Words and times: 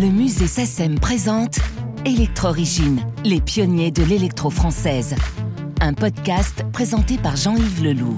Le 0.00 0.12
musée 0.12 0.46
SACEM 0.46 1.00
présente 1.00 1.58
Electro-Origine, 2.04 3.00
les 3.24 3.40
pionniers 3.40 3.90
de 3.90 4.04
l'électro 4.04 4.48
française. 4.48 5.16
Un 5.80 5.92
podcast 5.92 6.64
présenté 6.72 7.18
par 7.18 7.34
Jean-Yves 7.34 7.82
Leloup. 7.82 8.14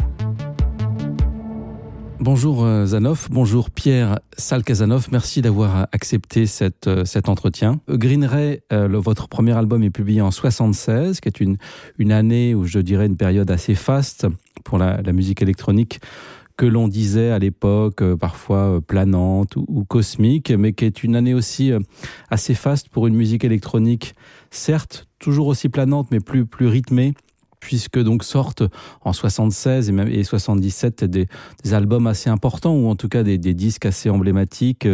Bonjour 2.19 2.65
euh, 2.65 2.85
Zanoff, 2.85 3.31
bonjour 3.31 3.71
Pierre 3.71 4.21
Salkazanov, 4.37 5.09
merci 5.11 5.41
d'avoir 5.41 5.89
accepté 5.93 6.45
euh, 6.87 7.07
cet 7.07 7.31
entretien. 7.31 7.81
Green 7.89 8.27
Ray, 8.27 8.61
euh, 8.75 8.87
votre 8.99 9.27
premier 9.27 9.57
album 9.57 9.83
est 9.83 9.89
publié 9.89 10.21
en 10.21 10.31
76, 10.31 11.21
qui 11.21 11.29
est 11.29 11.41
une, 11.41 12.13
année 12.13 12.55
où 12.55 12.67
je 12.67 12.79
dirais 12.79 13.07
une 13.07 13.17
période 13.17 13.51
assez 13.51 13.75
faste 13.75 14.27
pour 14.65 14.77
la 14.77 15.13
musique 15.15 15.41
électronique 15.41 16.01
que 16.61 16.67
l'on 16.67 16.89
disait 16.89 17.31
à 17.31 17.39
l'époque 17.39 18.05
parfois 18.17 18.83
planante 18.87 19.57
ou, 19.57 19.83
cosmique, 19.85 20.51
mais 20.51 20.75
qui 20.75 20.85
est 20.85 21.03
une 21.03 21.17
année 21.17 21.33
aussi 21.33 21.73
assez 22.29 22.53
faste 22.53 22.91
pour 22.91 23.07
une 23.07 23.15
musique 23.15 23.45
électronique, 23.45 24.15
certes 24.51 25.07
toujours 25.19 25.47
aussi 25.47 25.71
planante 25.71 26.09
mais 26.11 26.21
plus, 26.21 26.45
plus 26.45 26.67
rythmée 26.67 27.15
puisque 27.61 27.99
donc 27.99 28.25
sortent 28.25 28.65
en 29.01 29.15
76 29.15 29.89
et 29.89 29.93
même 29.93 30.09
et 30.09 30.23
77 30.23 31.05
des, 31.05 31.29
des 31.65 31.73
albums 31.73 32.07
assez 32.07 32.29
importants 32.29 32.75
ou 32.75 32.89
en 32.89 32.97
tout 32.97 33.09
cas 33.09 33.23
des, 33.23 33.39
des 33.39 33.55
disques 33.55 33.87
assez 33.87 34.11
emblématiques 34.11 34.87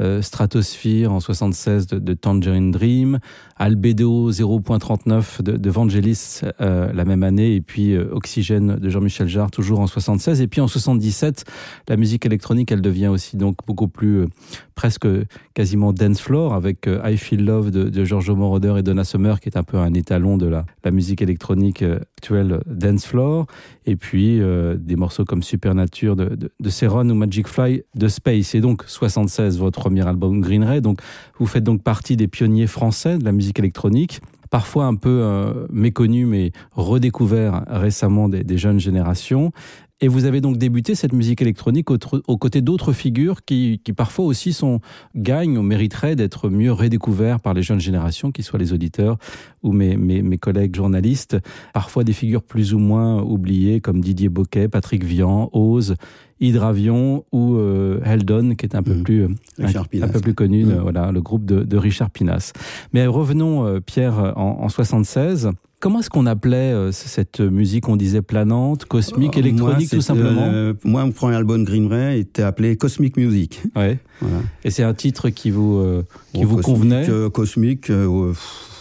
euh, 0.00 0.22
Stratosphere 0.22 1.08
en 1.08 1.20
76 1.20 1.86
de, 1.86 2.14
Tangerine 2.14 2.70
Dream. 2.70 3.18
Albedo 3.56 4.30
0.39 4.30 5.42
de, 5.42 5.70
Vangelis 5.70 6.40
euh, 6.60 6.92
la 6.92 7.04
même 7.04 7.22
année. 7.22 7.54
Et 7.54 7.60
puis 7.62 7.94
euh, 7.94 8.08
Oxygène 8.12 8.76
de 8.76 8.90
Jean-Michel 8.90 9.28
Jarre 9.28 9.50
toujours 9.50 9.80
en 9.80 9.86
76 9.86 10.42
et 10.42 10.46
puis 10.46 10.60
en 10.60 10.68
77 10.68 11.44
la 11.88 11.96
musique 11.96 12.26
électronique 12.26 12.70
elle 12.70 12.82
devient 12.82 13.06
aussi 13.08 13.36
donc 13.36 13.56
beaucoup 13.66 13.88
plus 13.88 14.26
presque 14.74 15.06
quasiment 15.54 15.94
dance 15.94 16.20
floor 16.20 16.52
avec 16.52 16.86
I 16.86 17.16
Feel 17.16 17.44
Love 17.44 17.70
de, 17.70 17.84
de 17.84 18.04
Giorgio 18.04 18.36
Moroder 18.36 18.74
et 18.78 18.82
Donna 18.82 19.04
Summer 19.04 19.40
qui 19.40 19.48
est 19.48 19.56
un 19.56 19.62
peu 19.62 19.78
un 19.78 19.94
étalon 19.94 20.36
de 20.36 20.46
la, 20.46 20.66
musique 20.90 21.22
électronique 21.22 21.82
actuelle 21.82 22.60
dance 22.66 23.06
floor. 23.06 23.46
Et 23.86 23.96
puis 23.96 24.40
des 24.76 24.96
morceaux 24.96 25.24
comme 25.24 25.42
Supernature 25.42 26.16
de, 26.16 26.34
de, 26.34 26.50
de 26.58 26.70
Ceron 26.70 27.08
ou 27.08 27.14
Magic 27.14 27.48
Fly 27.48 27.82
de 27.94 28.08
Space. 28.08 28.54
Et 28.54 28.60
donc 28.60 28.84
76 28.86 29.58
votre 29.58 29.85
premier 29.86 30.06
album 30.08 30.40
Green 30.40 30.64
Ray. 30.64 30.80
Donc 30.80 31.00
vous 31.38 31.46
faites 31.46 31.62
donc 31.62 31.82
partie 31.84 32.16
des 32.16 32.26
pionniers 32.26 32.66
français 32.66 33.18
de 33.18 33.24
la 33.24 33.30
musique 33.30 33.60
électronique 33.60 34.20
parfois 34.50 34.86
un 34.86 34.94
peu 34.94 35.20
euh, 35.22 35.66
méconnu 35.70 36.26
mais 36.26 36.52
redécouvert 36.72 37.64
récemment 37.68 38.28
des, 38.28 38.58
jeunes 38.58 38.80
générations. 38.80 39.52
Et 40.00 40.08
vous 40.08 40.24
avez 40.26 40.40
donc 40.40 40.58
débuté 40.58 40.94
cette 40.94 41.14
musique 41.14 41.40
électronique 41.40 41.88
aux 41.90 42.38
côtés 42.38 42.60
d'autres 42.60 42.92
figures 42.92 43.44
qui, 43.44 43.80
parfois 43.96 44.26
aussi 44.26 44.52
sont 44.52 44.80
gagnent 45.14 45.56
ou 45.56 45.62
mériteraient 45.62 46.16
d'être 46.16 46.50
mieux 46.50 46.70
redécouverts 46.70 47.40
par 47.40 47.54
les 47.54 47.62
jeunes 47.62 47.80
générations, 47.80 48.30
qui 48.30 48.42
soient 48.42 48.58
les 48.58 48.74
auditeurs 48.74 49.16
ou 49.62 49.72
mes, 49.72 49.96
mes 49.96 50.38
collègues 50.38 50.76
journalistes, 50.76 51.38
parfois 51.72 52.04
des 52.04 52.12
figures 52.12 52.42
plus 52.42 52.74
ou 52.74 52.78
moins 52.78 53.22
oubliées 53.22 53.80
comme 53.80 54.02
Didier 54.02 54.28
Boquet, 54.28 54.68
Patrick 54.68 55.02
Vian, 55.02 55.48
Ose, 55.52 55.94
Hydravion 56.40 57.24
ou 57.32 57.56
euh, 57.56 58.00
Heldon 58.04 58.54
qui 58.54 58.66
est 58.66 58.74
un 58.74 58.82
peu 58.82 58.94
mmh. 58.94 59.02
plus 59.02 59.24
un, 59.24 60.02
un 60.02 60.08
peu 60.08 60.20
plus 60.20 60.34
connu 60.34 60.64
mmh. 60.64 60.70
euh, 60.70 60.80
voilà 60.80 61.12
le 61.12 61.20
groupe 61.20 61.44
de, 61.44 61.62
de 61.62 61.76
Richard 61.76 62.10
Pinas. 62.10 62.52
Mais 62.92 63.06
revenons 63.06 63.66
euh, 63.66 63.80
Pierre 63.80 64.34
en, 64.36 64.58
en 64.62 64.68
76 64.68 65.50
Comment 65.78 66.00
est-ce 66.00 66.08
qu'on 66.08 66.24
appelait 66.24 66.72
euh, 66.72 66.90
cette 66.90 67.40
musique 67.40 67.88
on 67.88 67.96
disait 67.96 68.22
planante, 68.22 68.86
cosmique, 68.86 69.36
électronique 69.36 69.92
moi, 69.92 69.98
tout 69.98 70.00
simplement 70.00 70.46
euh, 70.46 70.72
Moi, 70.84 71.04
mon 71.04 71.12
premier 71.12 71.36
album 71.36 71.64
Green 71.64 71.86
Ray 71.86 72.20
était 72.20 72.42
appelé 72.42 72.76
Cosmic 72.76 73.18
Music. 73.18 73.62
Ouais. 73.76 73.98
Voilà. 74.20 74.38
Et 74.64 74.70
c'est 74.70 74.82
un 74.82 74.94
titre 74.94 75.28
qui 75.28 75.50
vous, 75.50 75.76
euh, 75.76 76.02
qui 76.32 76.40
bon, 76.40 76.46
vous 76.46 76.56
cosmique, 76.56 76.74
convenait 76.74 77.10
euh, 77.10 77.28
Cosmique, 77.28 77.90
euh, 77.90 78.32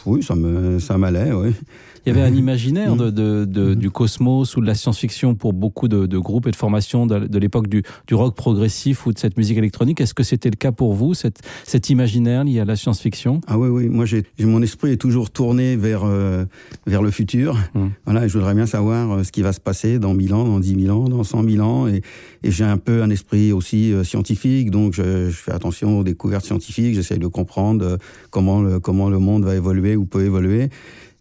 oui, 0.06 0.24
ça 0.24 0.98
m'allait, 0.98 1.34
oui 1.34 1.52
il 2.06 2.14
y 2.14 2.18
avait 2.18 2.28
un 2.28 2.36
imaginaire 2.36 2.96
de, 2.96 3.10
de, 3.10 3.46
de, 3.46 3.74
du 3.74 3.90
cosmos 3.90 4.56
ou 4.56 4.62
de 4.62 4.68
la 4.68 4.76
science-fiction 4.76 5.34
pour 5.34 5.54
beaucoup 5.54 5.88
de, 5.88 6.06
de 6.06 6.18
groupes 6.20 6.48
et 6.48 6.52
de 6.52 6.56
formations 6.56 7.08
de, 7.08 7.38
l'époque 7.40 7.68
du, 7.68 7.84
du 8.08 8.14
rock 8.14 8.36
progressif 8.36 9.06
ou 9.08 9.14
de 9.14 9.18
cette 9.18 9.38
musique 9.38 9.58
électronique. 9.58 10.00
Est-ce 10.02 10.14
que 10.14 10.24
c'était 10.24 10.50
le 10.50 10.56
cas 10.56 10.72
pour 10.72 10.94
vous, 10.94 11.14
cette, 11.16 11.42
cet 11.64 11.90
imaginaire 11.90 12.44
lié 12.44 12.60
à 12.60 12.66
la 12.66 12.76
science-fiction? 12.76 13.42
Ah 13.48 13.58
oui, 13.58 13.70
oui, 13.70 13.90
moi 13.90 14.06
j'ai 14.06 14.24
mon 14.40 14.62
esprit 14.62 14.92
est 14.92 14.98
toujours 14.98 15.32
tourné 15.32 15.76
vers, 15.76 16.04
euh, 16.04 16.46
vers 16.86 17.02
le 17.02 17.10
futur. 17.10 17.58
Mmh. 17.74 17.88
Voilà, 18.06 18.26
et 18.26 18.30
je 18.30 18.38
voudrais 18.38 18.54
bien 18.54 18.68
savoir 18.68 19.12
euh, 19.12 19.24
ce 19.24 19.32
qui 19.32 19.42
va 19.42 19.52
se 19.52 19.60
passer 19.60 19.98
dans 19.98 20.14
1000 20.14 20.34
ans, 20.34 20.46
dans 20.46 20.60
10 20.60 20.84
000 20.84 20.96
ans, 20.96 21.10
dans 21.10 21.24
100 21.24 21.50
000 21.50 21.66
ans. 21.66 21.88
Et, 21.88 22.02
et 22.44 22.52
j'ai 22.52 22.64
un 22.64 22.78
peu 22.78 23.02
un 23.02 23.10
esprit 23.10 23.52
aussi 23.52 23.92
euh, 23.92 24.04
scientifique, 24.04 24.70
donc 24.70 24.94
je, 24.94 25.30
je 25.30 25.36
fais 25.36 25.52
attention 25.52 26.00
aux 26.00 26.04
découvertes 26.04 26.46
scientifiques, 26.46 26.94
j'essaie 26.94 27.18
de 27.18 27.28
comprendre 27.28 27.98
comment 28.30 28.62
le, 28.62 28.80
comment 28.80 29.10
le 29.10 29.18
monde 29.18 29.44
va 29.44 29.56
évoluer 29.56 29.96
ou 29.96 30.06
peut 30.06 30.24
évoluer 30.24 30.70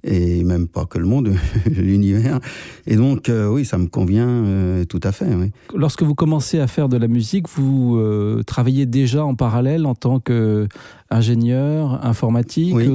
et 0.05 0.45
même 0.45 0.69
pas 0.69 0.85
que 0.85 0.99
le 0.99 1.07
monde, 1.07 1.35
l'univers. 1.67 2.39
Et 2.87 2.97
donc, 2.97 3.29
euh, 3.29 3.49
oui, 3.49 3.65
ça 3.65 3.79
me 3.79 3.87
convient 3.87 4.29
euh, 4.29 4.85
tout 4.85 5.01
à 5.03 5.13
fait. 5.13 5.35
Oui. 5.35 5.51
Lorsque 5.75 6.03
vous 6.03 6.15
commencez 6.15 6.61
à 6.61 6.67
faire 6.67 6.89
de 6.89 6.97
la 6.97 7.09
musique, 7.09 7.49
vous 7.49 7.97
euh, 7.97 8.43
travaillez 8.47 8.87
déjà 8.87 9.25
en 9.25 9.35
parallèle 9.35 9.87
en 9.87 9.95
tant 9.95 10.21
qu'ingénieur 10.21 12.05
informatique 12.05 12.75
oui. 12.75 12.89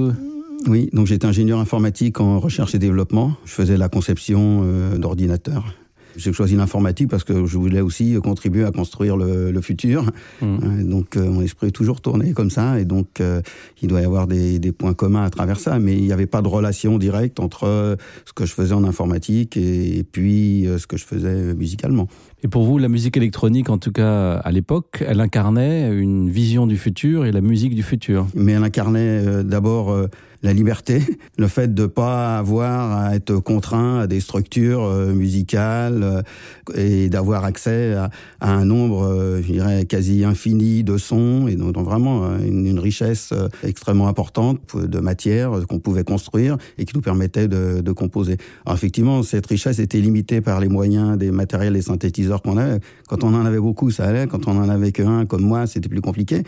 Oui, 0.67 0.89
donc 0.93 1.07
j'étais 1.07 1.25
ingénieur 1.25 1.59
informatique 1.59 2.19
en 2.19 2.39
recherche 2.39 2.75
et 2.75 2.79
développement. 2.79 3.33
Je 3.45 3.53
faisais 3.53 3.77
la 3.77 3.87
conception 3.87 4.61
euh, 4.63 4.97
d'ordinateurs. 4.97 5.73
J'ai 6.19 6.33
choisi 6.33 6.55
l'informatique 6.55 7.09
parce 7.09 7.23
que 7.23 7.45
je 7.45 7.57
voulais 7.57 7.81
aussi 7.81 8.15
contribuer 8.21 8.65
à 8.65 8.71
construire 8.71 9.15
le, 9.15 9.51
le 9.51 9.61
futur. 9.61 10.11
Mmh. 10.41 10.83
Donc 10.83 11.15
euh, 11.15 11.29
mon 11.29 11.41
esprit 11.41 11.67
est 11.67 11.71
toujours 11.71 12.01
tourné 12.01 12.33
comme 12.33 12.49
ça 12.49 12.79
et 12.79 12.85
donc 12.85 13.21
euh, 13.21 13.41
il 13.81 13.87
doit 13.87 14.01
y 14.01 14.05
avoir 14.05 14.27
des, 14.27 14.59
des 14.59 14.71
points 14.71 14.93
communs 14.93 15.23
à 15.23 15.29
travers 15.29 15.59
ça, 15.59 15.79
mais 15.79 15.95
il 15.95 16.03
n'y 16.03 16.11
avait 16.11 16.27
pas 16.27 16.41
de 16.41 16.47
relation 16.47 16.97
directe 16.97 17.39
entre 17.39 17.63
euh, 17.63 17.95
ce 18.25 18.33
que 18.33 18.45
je 18.45 18.53
faisais 18.53 18.73
en 18.73 18.83
informatique 18.83 19.55
et, 19.55 19.99
et 19.99 20.03
puis 20.03 20.67
euh, 20.67 20.77
ce 20.77 20.87
que 20.87 20.97
je 20.97 21.05
faisais 21.05 21.53
musicalement. 21.53 22.07
Et 22.41 22.47
pour 22.47 22.63
vous, 22.63 22.77
la 22.77 22.87
musique 22.87 23.17
électronique, 23.17 23.69
en 23.69 23.77
tout 23.77 23.91
cas 23.91 24.35
à 24.35 24.51
l'époque, 24.51 25.03
elle 25.05 25.19
incarnait 25.19 25.91
une 25.91 26.29
vision 26.29 26.67
du 26.67 26.77
futur 26.77 27.25
et 27.25 27.33
la 27.33 27.41
musique 27.41 27.75
du 27.75 27.83
futur. 27.83 28.27
Mais 28.33 28.53
elle 28.53 28.63
incarnait 28.63 28.99
euh, 28.99 29.43
d'abord 29.43 29.91
euh, 29.91 30.07
la 30.41 30.53
liberté, 30.53 31.03
le 31.37 31.47
fait 31.49 31.73
de 31.73 31.81
ne 31.81 31.87
pas 31.87 32.37
avoir 32.37 32.97
à 32.97 33.13
être 33.13 33.35
contraint 33.39 33.99
à 33.99 34.07
des 34.07 34.21
structures 34.21 34.83
euh, 34.83 35.11
musicales 35.13 36.23
et 36.75 37.09
d'avoir 37.09 37.43
accès 37.43 37.93
à, 37.93 38.09
un 38.39 38.63
nombre, 38.63 39.41
je 39.41 39.51
dirais, 39.51 39.85
quasi 39.85 40.23
infini 40.23 40.85
de 40.85 40.97
sons 40.97 41.47
et 41.49 41.55
donc, 41.55 41.75
vraiment 41.77 42.37
une, 42.39 42.79
richesse 42.79 43.33
extrêmement 43.63 44.07
importante 44.07 44.59
de 44.75 44.99
matière 44.99 45.51
qu'on 45.67 45.79
pouvait 45.79 46.05
construire 46.05 46.57
et 46.77 46.85
qui 46.85 46.95
nous 46.95 47.01
permettait 47.01 47.47
de, 47.47 47.81
de 47.81 47.91
composer. 47.91 48.37
Alors 48.65 48.77
effectivement, 48.77 49.23
cette 49.23 49.47
richesse 49.47 49.79
était 49.79 49.99
limitée 49.99 50.39
par 50.39 50.61
les 50.61 50.69
moyens 50.69 51.17
des 51.17 51.31
matériels 51.31 51.75
et 51.75 51.81
synthétiseurs 51.81 52.28
qu'on 52.37 52.57
avait. 52.57 52.79
Quand 53.07 53.23
on 53.23 53.33
en 53.33 53.45
avait 53.45 53.59
beaucoup, 53.59 53.91
ça 53.91 54.05
allait. 54.05 54.27
Quand 54.27 54.47
on 54.47 54.57
en 54.57 54.69
avait 54.69 54.91
qu'un, 54.91 55.25
comme 55.25 55.43
moi, 55.43 55.67
c'était 55.67 55.89
plus 55.89 56.01
compliqué. 56.01 56.43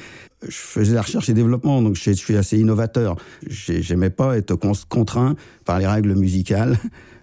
Je 0.47 0.55
faisais 0.55 0.95
la 0.95 1.01
recherche 1.01 1.29
et 1.29 1.33
développement, 1.33 1.81
donc 1.81 1.95
je, 1.95 2.11
je 2.11 2.15
suis 2.15 2.37
assez 2.37 2.57
innovateur. 2.57 3.15
J'aimais 3.47 4.09
pas 4.09 4.37
être 4.37 4.55
contraint 4.89 5.35
par 5.65 5.79
les 5.79 5.87
règles 5.87 6.15
musicales. 6.15 6.77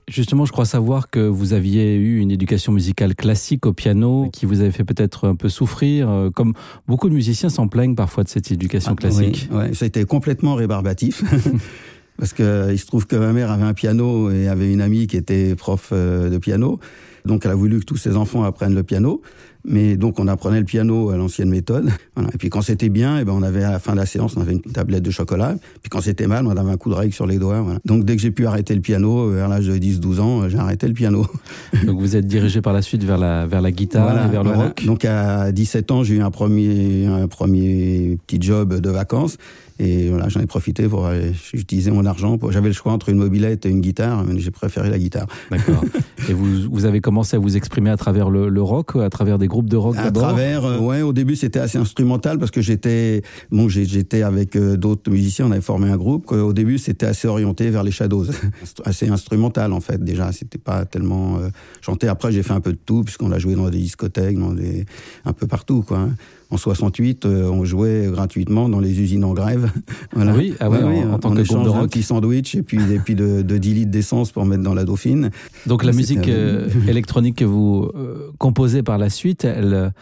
Justement, 0.09 0.47
je 0.47 0.53
crois 0.53 0.65
savoir 0.65 1.11
que 1.11 1.21
vous 1.21 1.53
aviez 1.53 1.95
eu 1.97 2.19
une 2.19 2.31
éducation 2.31 2.73
musicale 2.73 3.15
classique 3.15 3.67
au 3.67 3.75
piano 3.75 4.31
qui 4.33 4.47
vous 4.47 4.61
avait 4.61 4.71
fait 4.71 4.85
peut-être 4.85 5.29
un 5.29 5.35
peu 5.35 5.51
souffrir, 5.51 6.09
euh, 6.09 6.31
comme 6.31 6.55
beaucoup 6.87 7.11
de 7.11 7.15
musiciens 7.15 7.51
s'en 7.51 7.69
plaignent 7.69 7.95
parfois 7.95 8.25
de 8.25 8.29
cette 8.31 8.51
éducation 8.51 8.93
ah, 8.93 8.97
classique. 8.97 9.49
Oui, 9.51 9.65
oui, 9.69 9.75
ça 9.75 9.85
a 9.85 9.89
été 9.89 10.05
complètement 10.07 10.55
rébarbatif. 10.55 11.23
Parce 12.19 12.33
que 12.33 12.73
il 12.73 12.79
se 12.79 12.87
trouve 12.87 13.07
que 13.07 13.17
ma 13.17 13.33
mère 13.33 13.51
avait 13.51 13.65
un 13.65 13.75
piano 13.75 14.31
et 14.31 14.49
avait 14.49 14.73
une 14.73 14.81
amie 14.81 15.07
qui 15.07 15.17
était 15.17 15.55
prof 15.55 15.91
euh, 15.93 16.31
de 16.31 16.39
piano. 16.39 16.81
Donc 17.25 17.45
elle 17.45 17.53
a 17.53 17.55
voulu 17.55 17.81
que 17.81 17.85
tous 17.85 17.97
ses 17.97 18.17
enfants 18.17 18.45
apprennent 18.45 18.75
le 18.75 18.83
piano. 18.83 19.23
Mais 19.65 19.97
donc 19.97 20.19
on 20.19 20.29
apprenait 20.29 20.61
le 20.61 20.65
piano 20.65 21.11
à 21.11 21.17
l'ancienne 21.17 21.51
méthode. 21.51 21.91
Voilà. 22.17 22.31
Et 22.35 22.39
puis 22.39 22.49
quand 22.49 22.63
c'était 22.63 22.89
bien, 22.89 23.19
et 23.19 23.21
eh 23.21 23.25
ben 23.25 23.33
on 23.33 23.43
avait 23.43 23.63
à 23.63 23.71
la 23.71 23.79
fin 23.79 23.93
de 23.93 23.99
la 23.99 24.07
séance, 24.07 24.37
on 24.37 24.41
avait 24.41 24.53
une 24.53 24.61
tablette 24.61 25.05
de 25.05 25.11
chocolat. 25.11 25.55
Puis 25.83 25.89
quand 25.89 26.01
c'était 26.01 26.27
mal, 26.27 26.47
on 26.47 26.51
avait 26.51 26.71
un 26.71 26.77
coup 26.77 26.91
de 26.91 26.95
règle 26.95 27.13
sur 27.13 27.27
les 27.27 27.39
doigts. 27.39 27.61
Voilà. 27.61 27.79
Donc 27.85 28.05
dès 28.05 28.17
que 28.17 28.23
j'ai 28.23 28.33
pu 28.33 28.45
arrêter 28.47 28.75
le 28.75 28.81
piano, 28.81 29.31
vers 29.31 29.49
l'âge 29.49 29.67
de 29.67 29.77
10-12 29.77 30.21
ans, 30.21 30.49
j'ai 30.49 30.59
arrêté 30.59 30.89
le 30.89 30.95
piano. 30.95 31.27
Donc 31.87 32.01
vous 32.01 32.17
êtes 32.17 32.27
dirigé 32.27 32.61
par 32.61 32.73
la 32.73 32.83
suite 32.83 33.05
vers 33.05 33.19
la, 33.19 33.47
vers 33.47 33.63
la 33.63 33.71
guitare 33.71 34.11
voilà, 34.11 34.27
et 34.27 34.31
vers 34.31 34.43
le 34.43 34.51
voilà. 34.51 34.65
rock 34.65 34.85
Donc 34.85 35.05
à 35.05 35.53
17 35.53 35.91
ans, 35.93 36.03
j'ai 36.03 36.17
eu 36.17 36.23
un 36.23 36.33
premier, 36.33 37.07
un 37.07 37.29
premier 37.29 38.19
petit 38.27 38.43
job 38.43 38.81
de 38.81 38.91
vacances. 38.91 39.37
Et 39.79 40.09
voilà, 40.09 40.29
j'en 40.29 40.41
ai 40.41 40.47
profité 40.47 40.89
pour 40.89 41.07
euh, 41.07 41.31
utiliser 41.53 41.91
mon 41.91 42.05
argent. 42.05 42.39
J'avais 42.51 42.69
le 42.69 42.75
choix 42.75 42.93
entre 42.93 43.09
une 43.11 43.19
mobilette 43.19 43.67
et 43.67 43.69
une 43.69 43.81
guitare, 43.81 44.25
mais 44.25 44.39
j'ai 44.39 44.51
préféré 44.51 44.91
la 44.91 44.99
guitare. 44.99 45.27
D'accord. 45.51 45.85
et 46.29 46.33
vous, 46.33 46.69
vous 46.71 46.85
avez 46.85 47.01
commencé 47.01 47.37
à 47.37 47.39
vous 47.39 47.57
exprimer 47.57 47.91
à 47.91 47.97
travers 47.97 48.31
le, 48.31 48.49
le 48.49 48.63
rock, 48.63 48.97
à 48.97 49.11
travers 49.11 49.39
des 49.39 49.47
groupes 49.47 49.69
de 49.69 49.77
rock 49.77 49.97
À 49.97 50.11
travers, 50.11 50.65
euh, 50.65 50.79
ouais, 50.79 51.03
au 51.03 51.13
début 51.13 51.37
c'était 51.37 51.61
assez 51.61 51.79
instrumental 51.79 52.39
parce 52.39 52.51
que 52.51 52.61
j'étais, 52.61 53.23
bon, 53.51 53.69
j'étais 53.69 54.23
avec 54.23 54.57
euh, 54.57 54.77
d'autres 54.77 55.11
musiciens, 55.11 55.47
on 55.47 55.53
avait 55.53 55.61
formé 55.61 55.91
un 55.91 55.97
groupe. 55.97 56.33
Au 56.33 56.53
début 56.53 56.79
c'était 56.79 57.07
assez 57.07 57.29
orienté 57.29 57.71
vers 57.71 57.83
les 57.83 57.91
Shadows, 57.91 58.27
assez 58.85 59.09
instrumental 59.09 59.73
en 59.73 59.81
fait 59.81 60.03
déjà. 60.03 60.33
C'était 60.33 60.59
pas 60.59 60.85
tellement 60.85 61.39
euh, 61.39 61.49
chanté. 61.81 62.09
Après 62.09 62.33
j'ai 62.33 62.43
fait 62.43 62.55
un 62.55 62.61
peu 62.61 62.73
de 62.73 62.79
tout 62.85 63.05
puisqu'on 63.05 63.33
a 63.33 63.39
joué 63.39 63.55
dans 63.55 63.69
des 63.69 63.79
discothèques, 63.79 64.39
dans 64.39 64.53
des, 64.53 64.87
un 65.25 65.33
peu 65.33 65.47
partout 65.47 65.83
quoi. 65.83 66.09
En 66.51 66.57
68, 66.57 67.27
on 67.27 67.65
jouait 67.65 68.09
gratuitement 68.11 68.69
dans 68.69 68.81
les 68.81 69.01
usines 69.01 69.25
en 69.25 69.35
grève. 69.35 69.71
voilà. 70.13 70.35
Oui, 70.35 70.55
ah 70.61 70.71
ouais, 70.71 71.05
en, 71.05 71.19
tant 71.19 71.35
que 71.35 71.43
groupe 71.43 71.65
de 71.65 71.69
rock. 71.69 71.83
un 71.83 71.89
petit 71.89 72.03
sandwich 72.03 72.55
et 72.55 72.63
puis, 72.63 72.79
et 72.93 72.99
puis 72.99 73.15
de, 73.15 73.43
de 73.43 73.59
10 73.59 73.75
litres 73.75 73.91
d'essence 73.91 74.33
pour 74.33 74.47
mettre 74.47 74.63
dans 74.63 74.75
la 74.75 74.85
Dauphine. 74.85 75.31
Donc 75.67 75.85
la 75.85 75.93
musique 75.93 76.29
électronique 76.89 77.37
que 77.37 77.45
vous 77.45 77.91
composez 78.39 78.83
par 78.83 78.99
la 78.99 79.11
suite, 79.11 79.45
elle 79.45 79.93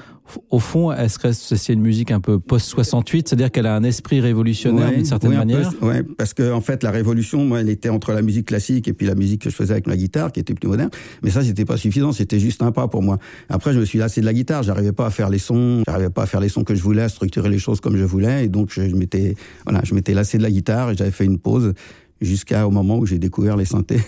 au 0.51 0.59
fond, 0.59 0.93
est-ce 0.93 1.19
que 1.19 1.33
c'est 1.33 1.73
une 1.73 1.81
musique 1.81 2.11
un 2.11 2.21
peu 2.21 2.39
post-68, 2.39 3.29
c'est-à-dire 3.29 3.51
qu'elle 3.51 3.67
a 3.67 3.75
un 3.75 3.85
esprit 3.85 4.21
révolutionnaire 4.21 4.91
d'une 4.91 5.05
certaine 5.05 5.35
manière 5.35 5.73
Oui, 5.83 5.97
parce 6.17 6.35
que 6.35 6.53
en 6.53 6.61
fait, 6.61 6.83
la 6.83 6.91
révolution, 6.91 7.45
moi, 7.45 7.61
elle 7.61 7.69
était 7.69 7.89
entre 7.89 8.13
la 8.13 8.23
musique 8.23 8.47
classique 8.47 8.89
et 8.89 8.93
puis 8.93 9.07
la 9.07 9.15
musique 9.15 9.43
que 9.43 9.51
je 9.51 9.55
faisais 9.55 9.73
avec 9.73 9.87
ma 9.87 9.97
guitare, 9.97 10.33
qui 10.33 10.41
était 10.41 10.55
plus 10.55 10.69
moderne. 10.69 10.91
Mais 11.23 11.31
ça, 11.31 11.43
c'était 11.43 11.65
pas 11.65 11.77
suffisant, 11.77 12.13
c'était 12.13 12.41
juste 12.41 12.63
un 12.63 12.73
pas 12.73 12.89
pour 12.89 13.03
moi. 13.03 13.19
Après, 13.49 13.73
je 13.73 13.79
me 13.79 13.85
suis 13.85 13.99
lassé 13.99 14.21
de 14.21 14.27
la 14.27 14.33
guitare, 14.33 14.63
j'arrivais 14.63 14.93
pas 14.93 15.07
à 15.07 15.11
faire 15.11 15.29
les 15.31 15.39
sons, 15.39 15.83
j'arrivais 15.87 16.11
pas 16.11 16.23
à 16.23 16.27
faire 16.27 16.41
les 16.41 16.49
sons 16.49 16.65
que 16.65 16.75
je 16.75 16.83
voulais, 16.83 17.03
à 17.03 17.09
structurer 17.09 17.49
les 17.49 17.59
choses 17.59 17.81
comme 17.81 17.97
je 17.97 18.05
voulais, 18.05 18.45
et 18.45 18.49
donc 18.49 18.71
je, 18.73 18.89
je 18.89 18.95
m'étais, 18.97 19.37
voilà, 19.65 19.81
je 19.85 19.95
m'étais 19.95 20.15
lassé 20.15 20.39
de 20.39 20.43
la 20.43 20.51
guitare 20.51 20.91
et 20.91 20.97
j'avais 20.97 21.11
fait 21.11 21.25
une 21.25 21.39
pause 21.39 21.75
jusqu'au 22.21 22.71
moment 22.71 22.99
où 22.99 23.07
j'ai 23.07 23.19
découvert 23.19 23.57
les 23.57 23.65
synthés. 23.65 24.01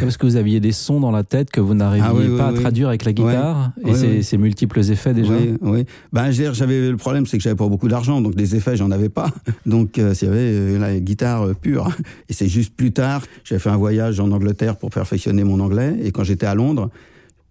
Parce 0.00 0.16
que 0.16 0.26
vous 0.26 0.36
aviez 0.36 0.60
des 0.60 0.72
sons 0.72 1.00
dans 1.00 1.10
la 1.10 1.24
tête 1.24 1.50
que 1.50 1.60
vous 1.60 1.74
n'arriviez 1.74 2.28
ah 2.34 2.36
pas 2.36 2.48
à 2.48 2.52
traduire 2.52 2.88
avec 2.88 3.04
la 3.04 3.12
guitare 3.12 3.72
et 3.84 4.22
ces, 4.22 4.38
multiples 4.38 4.80
effets 4.80 5.14
déjà. 5.14 5.32
Oui, 5.32 5.56
oui. 5.60 5.84
Ben, 6.12 6.30
j'avais 6.30 6.90
le 6.90 6.96
problème, 6.96 7.26
c'est 7.26 7.38
que 7.38 7.42
j'avais 7.42 7.56
pas 7.56 7.68
beaucoup 7.68 7.88
d'argent, 7.88 8.20
donc 8.20 8.34
des 8.34 8.54
effets 8.54 8.76
j'en 8.76 8.90
avais 8.90 9.08
pas. 9.08 9.30
Donc 9.66 9.98
euh, 9.98 10.14
s'il 10.14 10.28
y 10.28 10.30
avait 10.30 10.40
euh, 10.40 10.78
la 10.78 10.98
guitare 10.98 11.42
euh, 11.42 11.54
pure. 11.54 11.88
Et 12.28 12.32
c'est 12.32 12.48
juste 12.48 12.74
plus 12.74 12.92
tard, 12.92 13.22
j'ai 13.44 13.58
fait 13.58 13.70
un 13.70 13.76
voyage 13.76 14.20
en 14.20 14.30
Angleterre 14.30 14.76
pour 14.76 14.90
perfectionner 14.90 15.44
mon 15.44 15.60
anglais, 15.60 15.96
et 16.02 16.12
quand 16.12 16.24
j'étais 16.24 16.46
à 16.46 16.54
Londres, 16.54 16.90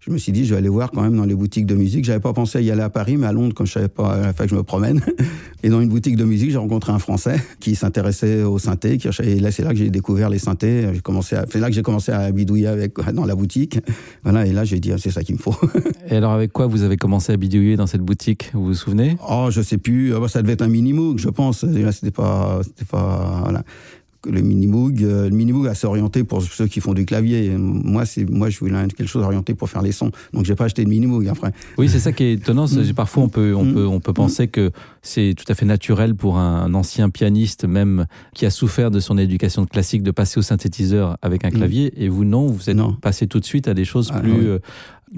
je 0.05 0.11
me 0.11 0.19
suis 0.19 0.31
dit, 0.31 0.45
je 0.45 0.51
vais 0.51 0.59
aller 0.59 0.69
voir 0.69 0.91
quand 0.91 1.01
même 1.01 1.17
dans 1.17 1.25
les 1.25 1.33
boutiques 1.33 1.65
de 1.65 1.73
musique. 1.73 2.05
J'avais 2.05 2.19
pas 2.19 2.33
pensé 2.33 2.59
à 2.59 2.61
y 2.61 2.69
aller 2.69 2.83
à 2.83 2.91
Paris, 2.91 3.17
mais 3.17 3.25
à 3.25 3.31
Londres, 3.31 3.53
quand 3.55 3.65
je 3.65 3.71
savais 3.71 3.87
pas, 3.87 4.15
il 4.17 4.33
fallait 4.33 4.47
que 4.47 4.49
je 4.49 4.55
me 4.55 4.61
promène. 4.61 5.01
Et 5.63 5.69
dans 5.69 5.81
une 5.81 5.89
boutique 5.89 6.15
de 6.15 6.25
musique, 6.25 6.51
j'ai 6.51 6.59
rencontré 6.59 6.91
un 6.91 6.99
Français 6.99 7.43
qui 7.59 7.73
s'intéressait 7.73 8.43
aux 8.43 8.59
synthés. 8.59 8.99
Qui, 8.99 9.07
et 9.23 9.39
là, 9.39 9.51
c'est 9.51 9.63
là 9.63 9.71
que 9.71 9.77
j'ai 9.77 9.89
découvert 9.89 10.29
les 10.29 10.37
synthés. 10.37 10.87
J'ai 10.93 11.01
commencé 11.01 11.35
c'est 11.49 11.59
là 11.59 11.69
que 11.69 11.73
j'ai 11.73 11.81
commencé 11.81 12.11
à 12.11 12.31
bidouiller 12.31 12.67
avec, 12.67 12.93
dans 13.13 13.25
la 13.25 13.33
boutique. 13.33 13.79
Voilà. 14.23 14.45
Et 14.45 14.53
là, 14.53 14.63
j'ai 14.63 14.79
dit, 14.79 14.91
ah, 14.91 14.97
c'est 14.99 15.09
ça 15.09 15.23
qu'il 15.23 15.33
me 15.33 15.39
faut. 15.39 15.55
et 16.07 16.15
alors, 16.15 16.33
avec 16.33 16.53
quoi 16.53 16.67
vous 16.67 16.83
avez 16.83 16.97
commencé 16.97 17.33
à 17.33 17.37
bidouiller 17.37 17.77
dans 17.77 17.87
cette 17.87 18.01
boutique? 18.01 18.51
Vous 18.53 18.65
vous 18.65 18.73
souvenez? 18.75 19.17
Oh, 19.27 19.47
je 19.49 19.63
sais 19.63 19.79
plus. 19.79 20.13
Ah, 20.13 20.19
bah, 20.19 20.27
ça 20.27 20.43
devait 20.43 20.53
être 20.53 20.61
un 20.61 20.67
mini 20.67 20.93
Moog, 20.93 21.17
je 21.17 21.29
pense. 21.29 21.65
C'était 21.65 22.11
pas, 22.11 22.59
c'était 22.63 22.85
pas, 22.85 23.39
voilà 23.41 23.63
le 24.29 24.41
Minimoog, 24.41 25.03
euh, 25.03 25.29
le 25.29 25.35
Minimoog 25.35 25.67
assez 25.67 25.87
orienté 25.87 26.23
pour 26.23 26.41
ceux 26.41 26.67
qui 26.67 26.81
font 26.81 26.93
du 26.93 27.05
clavier. 27.05 27.49
Moi, 27.57 28.05
c'est 28.05 28.29
moi, 28.29 28.49
je 28.49 28.59
voulais 28.59 28.73
quelque 28.87 29.07
chose 29.07 29.23
orienté 29.23 29.53
pour 29.53 29.69
faire 29.69 29.81
les 29.81 29.91
sons. 29.91 30.11
Donc, 30.33 30.45
j'ai 30.45 30.55
pas 30.55 30.65
acheté 30.65 30.83
de 30.83 30.89
Minimoog 30.89 31.27
après. 31.27 31.51
Oui, 31.77 31.89
c'est 31.89 31.99
ça 31.99 32.11
qui 32.11 32.23
est 32.23 32.33
étonnant. 32.33 32.65
Mm. 32.65 32.93
Parfois, 32.93 33.23
on 33.23 33.29
peut, 33.29 33.53
on 33.55 33.65
mm. 33.65 33.73
peut, 33.73 33.85
on 33.85 33.99
peut 33.99 34.13
penser 34.13 34.47
que 34.47 34.71
c'est 35.01 35.33
tout 35.37 35.45
à 35.51 35.55
fait 35.55 35.65
naturel 35.65 36.15
pour 36.15 36.37
un, 36.37 36.73
ancien 36.73 37.09
pianiste, 37.09 37.65
même 37.65 38.05
qui 38.33 38.45
a 38.45 38.49
souffert 38.49 38.91
de 38.91 38.99
son 38.99 39.17
éducation 39.17 39.65
classique, 39.65 40.03
de 40.03 40.11
passer 40.11 40.39
au 40.39 40.43
synthétiseur 40.43 41.17
avec 41.21 41.45
un 41.45 41.49
mm. 41.49 41.53
clavier. 41.53 41.93
Et 42.03 42.09
vous, 42.09 42.25
non, 42.25 42.47
vous 42.47 42.69
êtes 42.69 42.77
passé 43.01 43.27
tout 43.27 43.39
de 43.39 43.45
suite 43.45 43.67
à 43.67 43.73
des 43.73 43.85
choses 43.85 44.11
ah, 44.13 44.19
plus, 44.19 44.47
euh, 44.47 44.59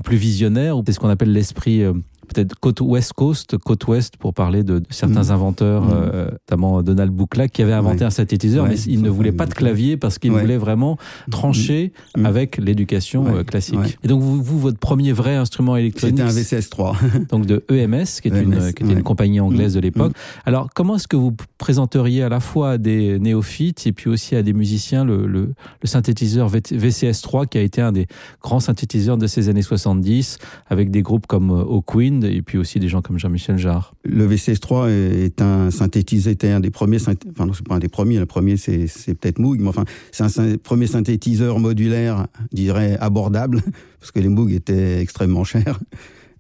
plus 0.04 0.18
visionnaires, 0.18 0.78
ou 0.78 0.84
c'est 0.86 0.94
ce 0.94 1.00
qu'on 1.00 1.10
appelle 1.10 1.32
l'esprit 1.32 1.84
euh, 1.84 1.94
peut-être 2.28 2.56
côte 2.60 2.82
West 2.82 3.14
Coast, 3.14 3.58
côte 3.58 3.88
Ouest, 3.88 4.18
pour 4.18 4.34
parler 4.34 4.64
de, 4.64 4.82
certains 4.90 5.24
mm. 5.24 5.32
inventeurs, 5.32 5.84
mm. 5.84 5.92
Euh, 5.92 6.26
notamment 6.32 6.82
Donald 6.84 7.12
Bouclac, 7.12 7.52
qui 7.52 7.62
avait 7.62 7.74
inventé 7.74 8.04
un 8.04 8.10
synthétiseur, 8.10 8.68
mais 8.68 8.80
il 8.82 9.02
ne 9.02 9.10
voulait 9.10 9.32
pas 9.32 9.46
de 9.46 9.54
clavier 9.54 9.98
parce 9.98 10.20
qu'il 10.20 10.32
voulait 10.32 10.58
vraiment 10.58 10.98
trancher 11.32 11.94
mm. 12.16 12.26
avec 12.26 12.58
l'éducation 12.58 13.26
euh, 13.28 13.44
classique. 13.44 13.98
Et 14.04 14.08
donc, 14.08 14.22
vous, 14.22 14.42
vous, 14.42 14.60
votre 14.60 14.78
premier 14.78 15.12
vrai 15.12 15.36
instrument 15.36 15.76
électronique 15.76 16.20
C'était 16.20 16.56
un 16.56 16.60
VCS3. 16.60 17.28
donc 17.30 17.46
de 17.46 17.64
EMS, 17.70 18.06
qui, 18.22 18.28
est 18.28 18.32
e 18.32 18.42
une, 18.42 18.74
qui 18.74 18.84
était 18.84 18.94
une 18.94 19.04
compagnie 19.04 19.40
anglaise 19.40 19.74
de 19.74 19.80
l'époque. 19.80 20.14
Alors, 20.46 20.70
comment 20.74 20.96
est-ce 20.96 21.08
que 21.08 21.18
vous 21.18 21.36
présenteriez 21.58 22.24
à 22.24 22.30
la 22.30 22.40
fois 22.40 22.72
à 22.72 22.78
des 22.78 23.20
néophytes 23.20 23.88
et 23.88 23.92
puis 23.92 24.10
aussi 24.10 24.36
à 24.36 24.44
des 24.44 24.54
musiciens 24.54 25.06
le, 25.06 25.28
le, 25.28 25.54
le 25.82 25.88
synthétiseur 25.88 26.50
VCS3, 26.50 27.48
qui 27.48 27.58
a 27.58 27.62
été 27.62 27.82
un 27.82 27.92
des 27.92 28.08
grands 28.42 28.60
synthétiseurs 28.60 29.18
de 29.18 29.28
ces 29.28 29.50
années 29.50 29.62
70, 29.88 30.38
avec 30.70 30.92
des 30.92 31.02
groupes 31.02 31.28
comme 31.28 31.52
euh, 31.52 31.64
O'Queen, 31.64 32.24
et 32.24 32.42
puis 32.42 32.58
aussi 32.58 32.80
des 32.80 32.90
gens 32.90 33.02
comme 33.02 33.18
Jean-Michel 33.18 33.58
Jarre. 33.58 33.94
Le 34.04 34.28
VCS3 34.28 34.90
est 34.90 35.42
un 35.42 35.72
synthétiseur, 35.72 36.34
était 36.34 36.50
un 36.50 36.60
des 36.60 36.72
premiers, 36.72 36.98
enfin 36.98 37.46
non, 37.46 37.54
c'est 37.54 37.66
pas 37.66 37.76
un 37.76 37.80
des 37.80 37.88
premiers, 37.88 38.20
le 38.20 38.26
premier 38.26 38.58
c'est, 38.58 38.88
peut-être 39.16 39.40
Moog, 39.40 39.60
mais 39.62 39.70
enfin, 39.70 39.86
c'est 40.12 40.24
un 40.24 40.58
premier 40.58 40.88
synthétiseur 40.88 41.60
modulaire, 41.60 42.28
je 42.52 42.58
dirais, 42.58 42.98
abordable, 43.00 43.62
parce 44.00 44.12
que 44.12 44.20
les 44.20 44.30
Moog 44.30 44.52
étaient 44.52 45.00
extrêmement 45.00 45.44
chers. 45.44 45.80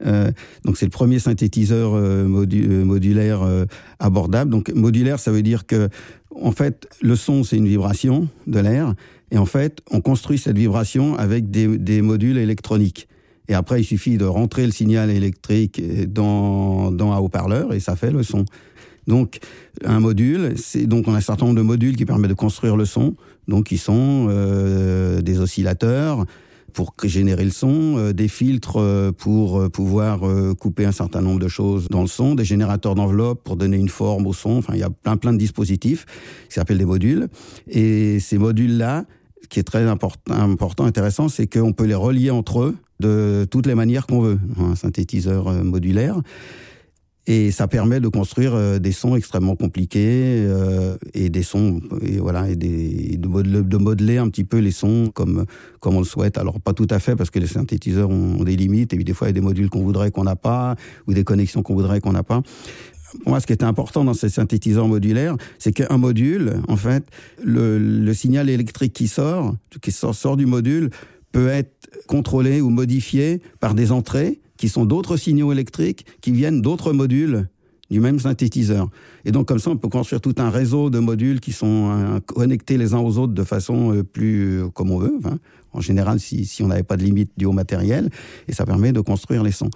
Euh, 0.05 0.31
donc 0.63 0.77
c'est 0.77 0.85
le 0.85 0.91
premier 0.91 1.17
synthétiseur 1.17 1.95
euh, 1.95 2.27
modulaire 2.27 3.41
abordable. 3.99 4.51
Donc 4.51 4.71
modulaire, 4.73 5.19
ça 5.19 5.31
veut 5.31 5.41
dire 5.41 5.65
que 5.65 5.89
en 6.35 6.51
fait 6.51 6.88
le 7.01 7.15
son 7.15 7.44
c'est 7.44 7.57
une 7.57 7.67
vibration 7.67 8.27
de 8.45 8.59
l'air, 8.59 8.94
et 9.31 9.38
en 9.38 9.45
fait 9.45 9.79
on 9.89 10.01
construit 10.01 10.38
cette 10.38 10.57
vibration 10.57 11.15
avec 11.15 11.49
des 11.49 12.01
modules 12.01 12.38
électroniques. 12.38 13.07
Et 13.49 13.53
après, 13.53 13.81
il 13.81 13.83
suffit 13.83 14.17
de 14.17 14.25
rentrer 14.25 14.65
le 14.65 14.71
signal 14.71 15.09
électrique 15.09 15.81
dans, 16.11 16.91
dans 16.91 17.13
un 17.13 17.17
haut-parleur 17.17 17.73
et 17.73 17.79
ça 17.79 17.95
fait 17.95 18.11
le 18.11 18.23
son. 18.23 18.45
Donc, 19.07 19.39
un 19.85 20.01
module, 20.01 20.53
c'est 20.57 20.85
donc 20.85 21.07
on 21.07 21.13
a 21.13 21.17
un 21.17 21.21
certain 21.21 21.45
nombre 21.45 21.57
de 21.57 21.63
modules 21.63 21.95
qui 21.95 22.05
permettent 22.05 22.29
de 22.29 22.35
construire 22.35 22.75
le 22.75 22.83
son. 22.83 23.15
Donc, 23.47 23.71
ils 23.71 23.77
sont 23.77 24.27
euh, 24.29 25.21
des 25.21 25.39
oscillateurs 25.39 26.25
pour 26.77 26.94
générer 27.03 27.44
le 27.44 27.49
son, 27.49 27.97
euh, 27.97 28.13
des 28.13 28.27
filtres 28.27 28.77
euh, 28.77 29.11
pour 29.11 29.59
euh, 29.59 29.67
pouvoir 29.67 30.19
couper 30.59 30.85
un 30.85 30.91
certain 30.91 31.21
nombre 31.21 31.39
de 31.39 31.47
choses 31.47 31.88
dans 31.89 32.01
le 32.01 32.07
son, 32.07 32.35
des 32.35 32.45
générateurs 32.45 32.94
d'enveloppe 32.94 33.44
pour 33.44 33.55
donner 33.55 33.77
une 33.77 33.89
forme 33.89 34.27
au 34.27 34.33
son. 34.33 34.57
Enfin, 34.57 34.73
il 34.75 34.79
y 34.79 34.83
a 34.83 34.89
plein 34.91 35.17
plein 35.17 35.33
de 35.33 35.39
dispositifs 35.39 36.05
qui 36.47 36.53
s'appellent 36.53 36.77
des 36.77 36.85
modules. 36.85 37.29
Et 37.67 38.19
ces 38.19 38.38
modules-là, 38.38 39.05
ce 39.41 39.47
qui 39.47 39.59
est 39.59 39.63
très 39.63 39.88
important 39.88 40.85
intéressant, 40.85 41.29
c'est 41.29 41.47
qu'on 41.47 41.73
peut 41.73 41.85
les 41.85 41.95
relier 41.95 42.29
entre 42.29 42.61
eux 42.61 42.75
de 42.99 43.45
toutes 43.49 43.67
les 43.67 43.75
manières 43.75 44.07
qu'on 44.07 44.21
veut, 44.21 44.39
un 44.59 44.75
synthétiseur 44.75 45.47
euh, 45.47 45.63
modulaire. 45.63 46.21
Et 47.29 47.51
ça 47.51 47.67
permet 47.67 47.99
de 47.99 48.07
construire 48.07 48.55
euh, 48.55 48.79
des 48.79 48.94
sons 48.94 49.17
extrêmement 49.17 49.57
compliqués 49.57 50.45
euh, 50.47 50.95
et 51.13 51.29
des 51.29 51.44
sons 51.44 51.81
et 52.01 52.19
voilà 52.19 52.49
et 52.49 52.55
des, 52.55 53.17
de, 53.17 53.27
modeler, 53.27 53.63
de, 53.63 53.77
modeler, 53.77 54.17
un 54.17 54.29
petit 54.29 54.45
peu 54.45 54.59
les 54.59 54.71
sons 54.71 55.11
comme 55.13 55.45
comme 55.81 55.95
on 55.95 55.99
le 55.99 56.05
souhaite. 56.05 56.38
Alors 56.38 56.61
pas 56.61 56.71
tout 56.71 56.88
à 56.89 56.99
fait 56.99 57.17
parce 57.17 57.29
que 57.29 57.39
les 57.39 57.47
synthétiseurs 57.47 58.09
ont, 58.09 58.44
des 58.45 58.55
limites 58.55 58.94
et 58.94 58.97
des 58.97 59.13
fois 59.13 59.27
il 59.27 59.31
y 59.31 59.31
a 59.31 59.33
des 59.33 59.41
modules 59.41 59.69
qu'on 59.69 59.83
voudrait 59.83 60.09
qu'on 60.09 60.23
n'a 60.23 60.38
pas 60.38 60.77
ou 61.05 61.13
des 61.13 61.25
connexions 61.25 61.63
qu'on 61.63 61.75
voudrait 61.75 61.99
qu'on 61.99 62.13
n'a 62.13 62.23
pas. 62.23 62.41
Pour 63.23 63.30
moi, 63.30 63.39
ce 63.39 63.47
qui 63.47 63.54
était 63.54 63.66
important 63.66 64.04
dans 64.04 64.13
ces 64.13 64.27
synthétiseurs 64.27 64.87
modulaires, 64.87 65.37
c'est 65.59 65.71
qu'un 65.71 65.97
module, 65.97 66.56
en 66.68 66.75
fait, 66.75 67.06
le, 67.42 67.80
le, 67.80 68.13
signal 68.13 68.49
électrique 68.49 68.92
qui 68.92 69.07
sort, 69.07 69.56
qui 69.81 69.94
sort, 69.94 70.13
sort 70.13 70.35
du 70.35 70.45
module, 70.45 70.89
peut 71.37 71.49
être 71.49 71.87
contrôlé 72.07 72.61
ou 72.61 72.71
modifié 72.71 73.44
par 73.59 73.75
des 73.75 73.91
entrées 73.91 74.41
qui 74.57 74.69
sont 74.69 74.85
d'autres 74.85 75.17
signaux 75.17 75.51
électriques 75.51 76.03
qui 76.19 76.31
viennent 76.31 76.63
d'autres 76.63 76.94
modules 76.94 77.47
du 77.91 77.99
même 77.99 78.19
synthétiseur. 78.19 78.89
Et 79.23 79.31
donc 79.31 79.47
comme 79.47 79.59
ça, 79.59 79.69
on 79.69 79.77
peut 79.77 79.87
construire 79.87 80.19
tout 80.19 80.33
un 80.39 80.49
réseau 80.49 80.89
de 80.89 80.97
modules 80.97 81.39
qui 81.39 81.51
sont 81.51 81.91
euh, 81.91 82.19
connectés 82.21 82.79
les 82.79 82.95
uns 82.95 82.99
aux 83.01 83.19
autres 83.19 83.33
de 83.33 83.44
façon 83.44 83.94
euh, 83.94 84.03
plus 84.03 84.63
euh, 84.63 84.69
comme 84.69 84.89
on 84.89 84.97
veut. 84.97 85.19
en 85.73 85.79
général, 85.79 86.19
si, 86.19 86.45
si 86.45 86.63
on 86.63 86.69
n'avait 86.69 86.81
pas 86.81 86.97
de 86.97 87.03
limite 87.03 87.29
du 87.37 87.45
haut 87.45 87.51
matériel, 87.51 88.09
et 88.47 88.53
ça 88.53 88.65
permet 88.65 88.91
de 88.91 88.99
construire 88.99 89.44
les 89.44 89.51
sons. 89.51 89.69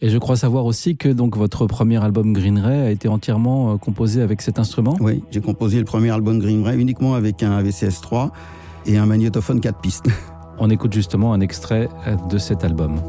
Et 0.00 0.10
je 0.10 0.16
crois 0.16 0.36
savoir 0.36 0.64
aussi 0.64 0.96
que 0.96 1.08
donc 1.08 1.36
votre 1.36 1.66
premier 1.66 2.00
album 2.02 2.32
Green 2.32 2.58
Ray 2.60 2.80
a 2.82 2.90
été 2.92 3.08
entièrement 3.08 3.78
composé 3.78 4.22
avec 4.22 4.42
cet 4.42 4.60
instrument. 4.60 4.96
Oui, 5.00 5.24
j'ai 5.32 5.40
composé 5.40 5.80
le 5.80 5.84
premier 5.84 6.10
album 6.10 6.38
Green 6.38 6.62
Ray 6.62 6.80
uniquement 6.80 7.14
avec 7.14 7.42
un 7.42 7.60
VCS 7.62 8.00
3 8.00 8.32
et 8.86 8.96
un 8.96 9.06
magnétophone 9.06 9.60
4 9.60 9.80
pistes. 9.80 10.06
On 10.62 10.68
écoute 10.68 10.92
justement 10.92 11.32
un 11.32 11.40
extrait 11.40 11.88
de 12.28 12.36
cet 12.36 12.64
album. 12.64 13.00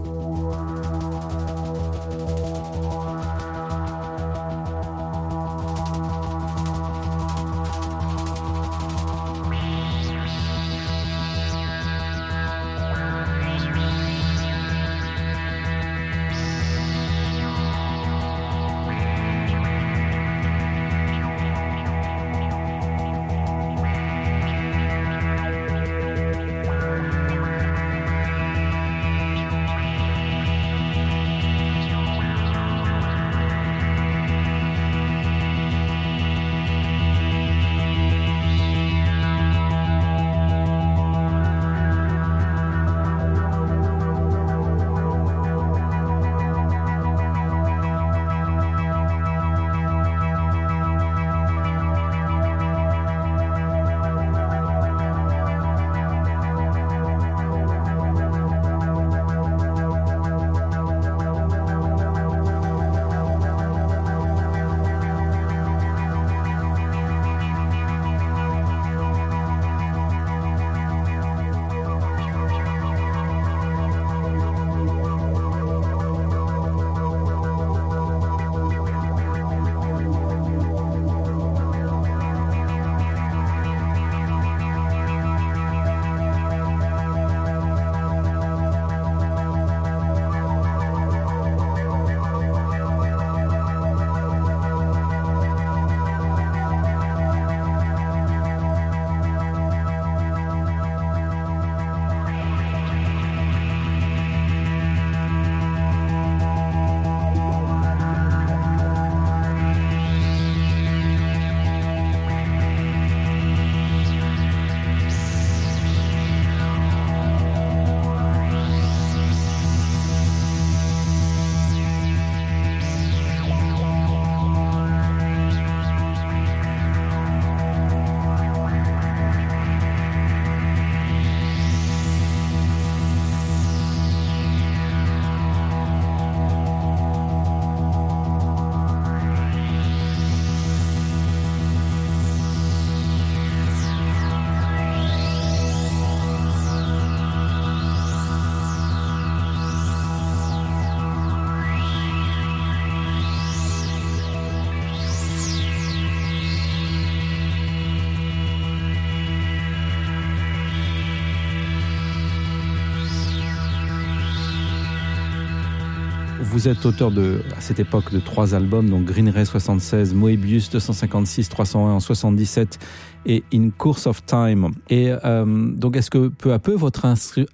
Vous 166.52 166.68
êtes 166.68 166.86
auteur 166.86 167.12
de, 167.12 167.42
à 167.58 167.62
cette 167.62 167.80
époque 167.80 168.12
de 168.12 168.20
trois 168.20 168.54
albums, 168.54 168.90
donc 168.90 169.06
Green 169.06 169.30
Ray 169.30 169.46
76, 169.46 170.14
Moebius 170.14 170.70
256, 170.70 171.48
301 171.48 171.94
en 171.94 172.00
77 172.02 172.78
et 173.26 173.46
In 173.54 173.70
Course 173.70 174.06
of 174.06 174.26
Time. 174.26 174.72
Et 174.90 175.14
euh, 175.24 175.46
donc, 175.46 175.96
est-ce 175.96 176.10
que 176.10 176.28
peu 176.28 176.52
à 176.52 176.60
peu, 176.60 176.74
votre 176.74 177.06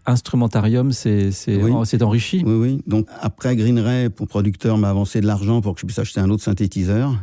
instrumentarium 0.07 0.91
s'est 0.91 1.29
enrichi? 2.01 2.41
Oui, 2.43 2.55
oui. 2.55 2.81
Donc, 2.87 3.05
après 3.21 3.55
Green 3.55 3.77
Ray, 3.77 4.09
pour 4.09 4.27
producteur, 4.27 4.79
m'a 4.79 4.89
avancé 4.89 5.21
de 5.21 5.27
l'argent 5.27 5.61
pour 5.61 5.75
que 5.75 5.81
je 5.81 5.85
puisse 5.85 5.99
acheter 5.99 6.19
un 6.19 6.31
autre 6.31 6.43
synthétiseur. 6.43 7.13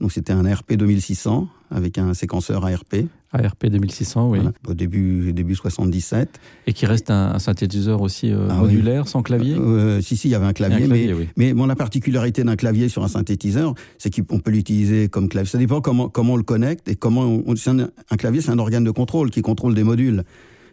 Donc, 0.00 0.12
c'était 0.12 0.32
un 0.32 0.42
RP 0.50 0.74
2600 0.74 1.46
avec 1.70 1.98
un 1.98 2.14
séquenceur 2.14 2.64
ARP. 2.64 3.04
ARP 3.32 3.66
2600, 3.66 4.30
oui. 4.30 4.38
au 4.66 4.74
début, 4.74 5.32
début 5.32 5.54
77. 5.54 6.40
Et 6.66 6.72
qui 6.72 6.86
reste 6.86 7.10
un, 7.10 7.38
synthétiseur 7.38 8.00
aussi 8.00 8.32
euh, 8.32 8.48
ah 8.50 8.54
modulaire, 8.54 9.06
sans 9.06 9.22
clavier 9.22 9.54
euh, 9.58 10.00
Si, 10.00 10.16
si, 10.16 10.28
il 10.28 10.30
y 10.30 10.34
avait 10.34 10.46
un 10.46 10.54
clavier. 10.54 10.86
mais, 10.86 11.14
mais 11.36 11.52
bon, 11.52 11.66
la 11.66 11.76
particularité 11.76 12.42
d'un 12.42 12.56
clavier 12.56 12.88
sur 12.88 13.04
un 13.04 13.08
synthétiseur, 13.08 13.74
c'est 13.98 14.10
qu'on 14.10 14.40
peut 14.40 14.50
l'utiliser 14.50 15.08
comme 15.08 15.28
clavier. 15.28 15.50
Ça 15.50 15.58
dépend 15.58 15.82
comment, 15.82 16.08
comment 16.08 16.34
on 16.34 16.36
le 16.36 16.42
connecte 16.42 16.88
et 16.88 16.96
comment 16.96 17.24
on, 17.24 17.54
un, 17.66 18.16
clavier, 18.16 18.40
c'est 18.40 18.50
un 18.50 18.58
organe 18.58 18.84
de 18.84 18.90
contrôle 18.90 19.30
qui 19.30 19.42
contrôle 19.42 19.74
des 19.74 19.84
modules. 19.84 20.24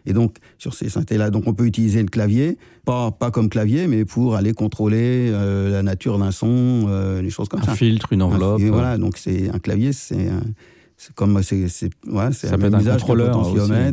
Et 0.08 0.12
donc, 0.12 0.36
sur 0.56 0.72
ces 0.72 0.88
synthés-là, 0.88 1.30
donc 1.30 1.48
on 1.48 1.52
peut 1.52 1.66
utiliser 1.66 2.00
le 2.00 2.08
clavier, 2.08 2.58
pas, 2.84 3.10
pas 3.10 3.32
comme 3.32 3.50
clavier, 3.50 3.88
mais 3.88 4.04
pour 4.04 4.36
aller 4.36 4.52
contrôler 4.52 5.30
euh, 5.30 5.68
la 5.68 5.82
nature 5.82 6.18
d'un 6.18 6.30
son, 6.30 6.86
les 7.20 7.30
choses 7.30 7.48
comme 7.48 7.62
ça. 7.62 7.72
Un 7.72 7.74
filtre, 7.74 8.12
une 8.12 8.22
enveloppe. 8.22 8.62
voilà, 8.62 8.96
donc 8.96 9.18
c'est 9.18 9.50
un 9.50 9.58
clavier, 9.58 9.92
c'est 9.92 10.30
c'est 10.98 11.14
comme 11.14 11.42
c'est 11.42 11.68
c'est 11.68 11.90
ouais, 12.06 12.32
c'est 12.32 12.48
un, 12.48 12.72
un 12.72 12.82
contrôleur 12.82 13.38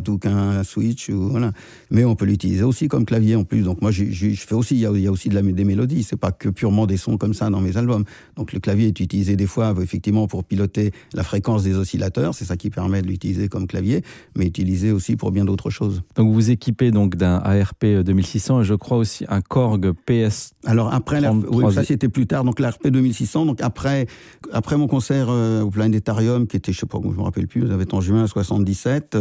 ou 0.07 0.17
qu'un 0.17 0.63
switch 0.63 1.09
ou 1.09 1.29
voilà. 1.29 1.51
Mais 1.91 2.05
on 2.05 2.15
peut 2.15 2.25
l'utiliser 2.25 2.63
aussi 2.63 2.87
comme 2.87 3.05
clavier 3.05 3.35
en 3.35 3.43
plus. 3.43 3.63
Donc 3.63 3.81
moi 3.81 3.91
je, 3.91 4.05
je, 4.05 4.29
fais 4.35 4.55
aussi 4.55 4.75
il 4.75 4.81
y, 4.81 4.85
a, 4.85 4.91
il 4.91 5.01
y 5.01 5.07
a, 5.07 5.11
aussi 5.11 5.27
de 5.27 5.35
la, 5.35 5.41
des 5.41 5.65
mélodies. 5.65 6.03
C'est 6.03 6.17
pas 6.17 6.31
que 6.31 6.47
purement 6.47 6.85
des 6.85 6.95
sons 6.95 7.17
comme 7.17 7.33
ça 7.33 7.49
dans 7.49 7.59
mes 7.59 7.75
albums. 7.75 8.05
Donc 8.37 8.53
le 8.53 8.59
clavier 8.61 8.87
est 8.87 8.99
utilisé 9.01 9.35
des 9.35 9.47
fois 9.47 9.75
effectivement 9.81 10.27
pour 10.27 10.45
piloter 10.45 10.91
la 11.13 11.23
fréquence 11.23 11.63
des 11.63 11.75
oscillateurs. 11.75 12.35
C'est 12.35 12.45
ça 12.45 12.55
qui 12.55 12.69
permet 12.69 13.01
de 13.01 13.07
l'utiliser 13.07 13.49
comme 13.49 13.67
clavier 13.67 14.01
mais 14.37 14.45
utilisé 14.45 14.91
aussi 14.91 15.17
pour 15.17 15.31
bien 15.31 15.43
d'autres 15.43 15.69
choses. 15.69 16.03
Donc 16.15 16.31
vous 16.33 16.51
équipez 16.51 16.91
donc 16.91 17.15
d'un 17.15 17.35
ARP 17.35 17.85
2600 17.85 18.61
et 18.61 18.63
je 18.63 18.75
crois 18.75 18.97
aussi 18.97 19.25
un 19.27 19.41
Korg 19.41 19.91
PS 20.05 20.53
alors 20.65 20.93
après 20.93 21.21
oui, 21.27 21.73
ça 21.73 21.83
c'était 21.83 22.07
plus 22.07 22.27
tard. 22.27 22.45
Donc 22.45 22.61
l'ARP 22.61 22.87
2600 22.87 23.45
donc 23.45 23.61
après 23.61 24.07
après 24.53 24.77
mon 24.77 24.87
concert 24.87 25.27
euh, 25.29 25.61
au 25.63 25.69
planétarium 25.69 26.47
qui 26.47 26.55
était 26.55 26.71
je 26.71 26.79
sais 26.79 26.85
je 27.01 27.17
me 27.17 27.23
rappelle 27.23 27.47
plus, 27.47 27.67
ça 27.67 27.73
avait 27.73 27.93
en 27.93 28.01
juin 28.01 28.27
77. 28.27 29.17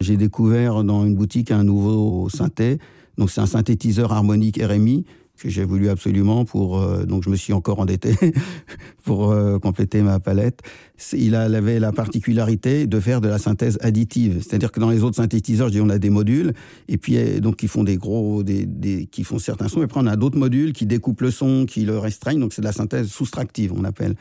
J'ai 0.00 0.16
découvert 0.16 0.84
dans 0.84 1.04
une 1.06 1.14
boutique 1.14 1.50
un 1.50 1.64
nouveau 1.64 2.28
synthé. 2.28 2.78
Donc 3.18 3.30
c'est 3.30 3.40
un 3.40 3.46
synthétiseur 3.46 4.12
harmonique 4.12 4.60
RMI 4.62 5.04
que 5.38 5.48
j'ai 5.48 5.64
voulu 5.64 5.88
absolument 5.88 6.44
pour 6.44 6.78
euh, 6.78 7.04
donc 7.04 7.24
je 7.24 7.30
me 7.30 7.36
suis 7.36 7.52
encore 7.52 7.80
endetté 7.80 8.14
pour 9.04 9.30
euh, 9.30 9.58
compléter 9.58 10.02
ma 10.02 10.20
palette. 10.20 10.60
Il 11.12 11.34
avait 11.34 11.80
la 11.80 11.92
particularité 11.92 12.86
de 12.86 13.00
faire 13.00 13.20
de 13.20 13.28
la 13.28 13.38
synthèse 13.38 13.78
additive, 13.80 14.42
c'est-à-dire 14.42 14.70
que 14.70 14.80
dans 14.80 14.90
les 14.90 15.02
autres 15.02 15.16
synthétiseurs, 15.16 15.68
je 15.68 15.72
dis 15.72 15.80
on 15.80 15.88
a 15.90 15.98
des 15.98 16.10
modules 16.10 16.52
et 16.88 16.98
puis 16.98 17.16
euh, 17.16 17.40
donc 17.40 17.56
qui 17.56 17.68
font 17.68 17.84
des 17.84 17.96
gros 17.96 18.42
des, 18.42 18.64
des 18.64 19.06
qui 19.06 19.24
font 19.24 19.38
certains 19.38 19.68
sons 19.68 19.82
et 19.82 19.86
puis 19.86 19.98
on 19.98 20.06
a 20.06 20.16
d'autres 20.16 20.38
modules 20.38 20.72
qui 20.72 20.86
découpent 20.86 21.22
le 21.22 21.30
son, 21.30 21.66
qui 21.66 21.84
le 21.84 21.98
restreignent, 21.98 22.40
donc 22.40 22.52
c'est 22.52 22.62
de 22.62 22.66
la 22.66 22.72
synthèse 22.72 23.08
soustractive, 23.08 23.72
on 23.74 23.84
appelle. 23.84 24.14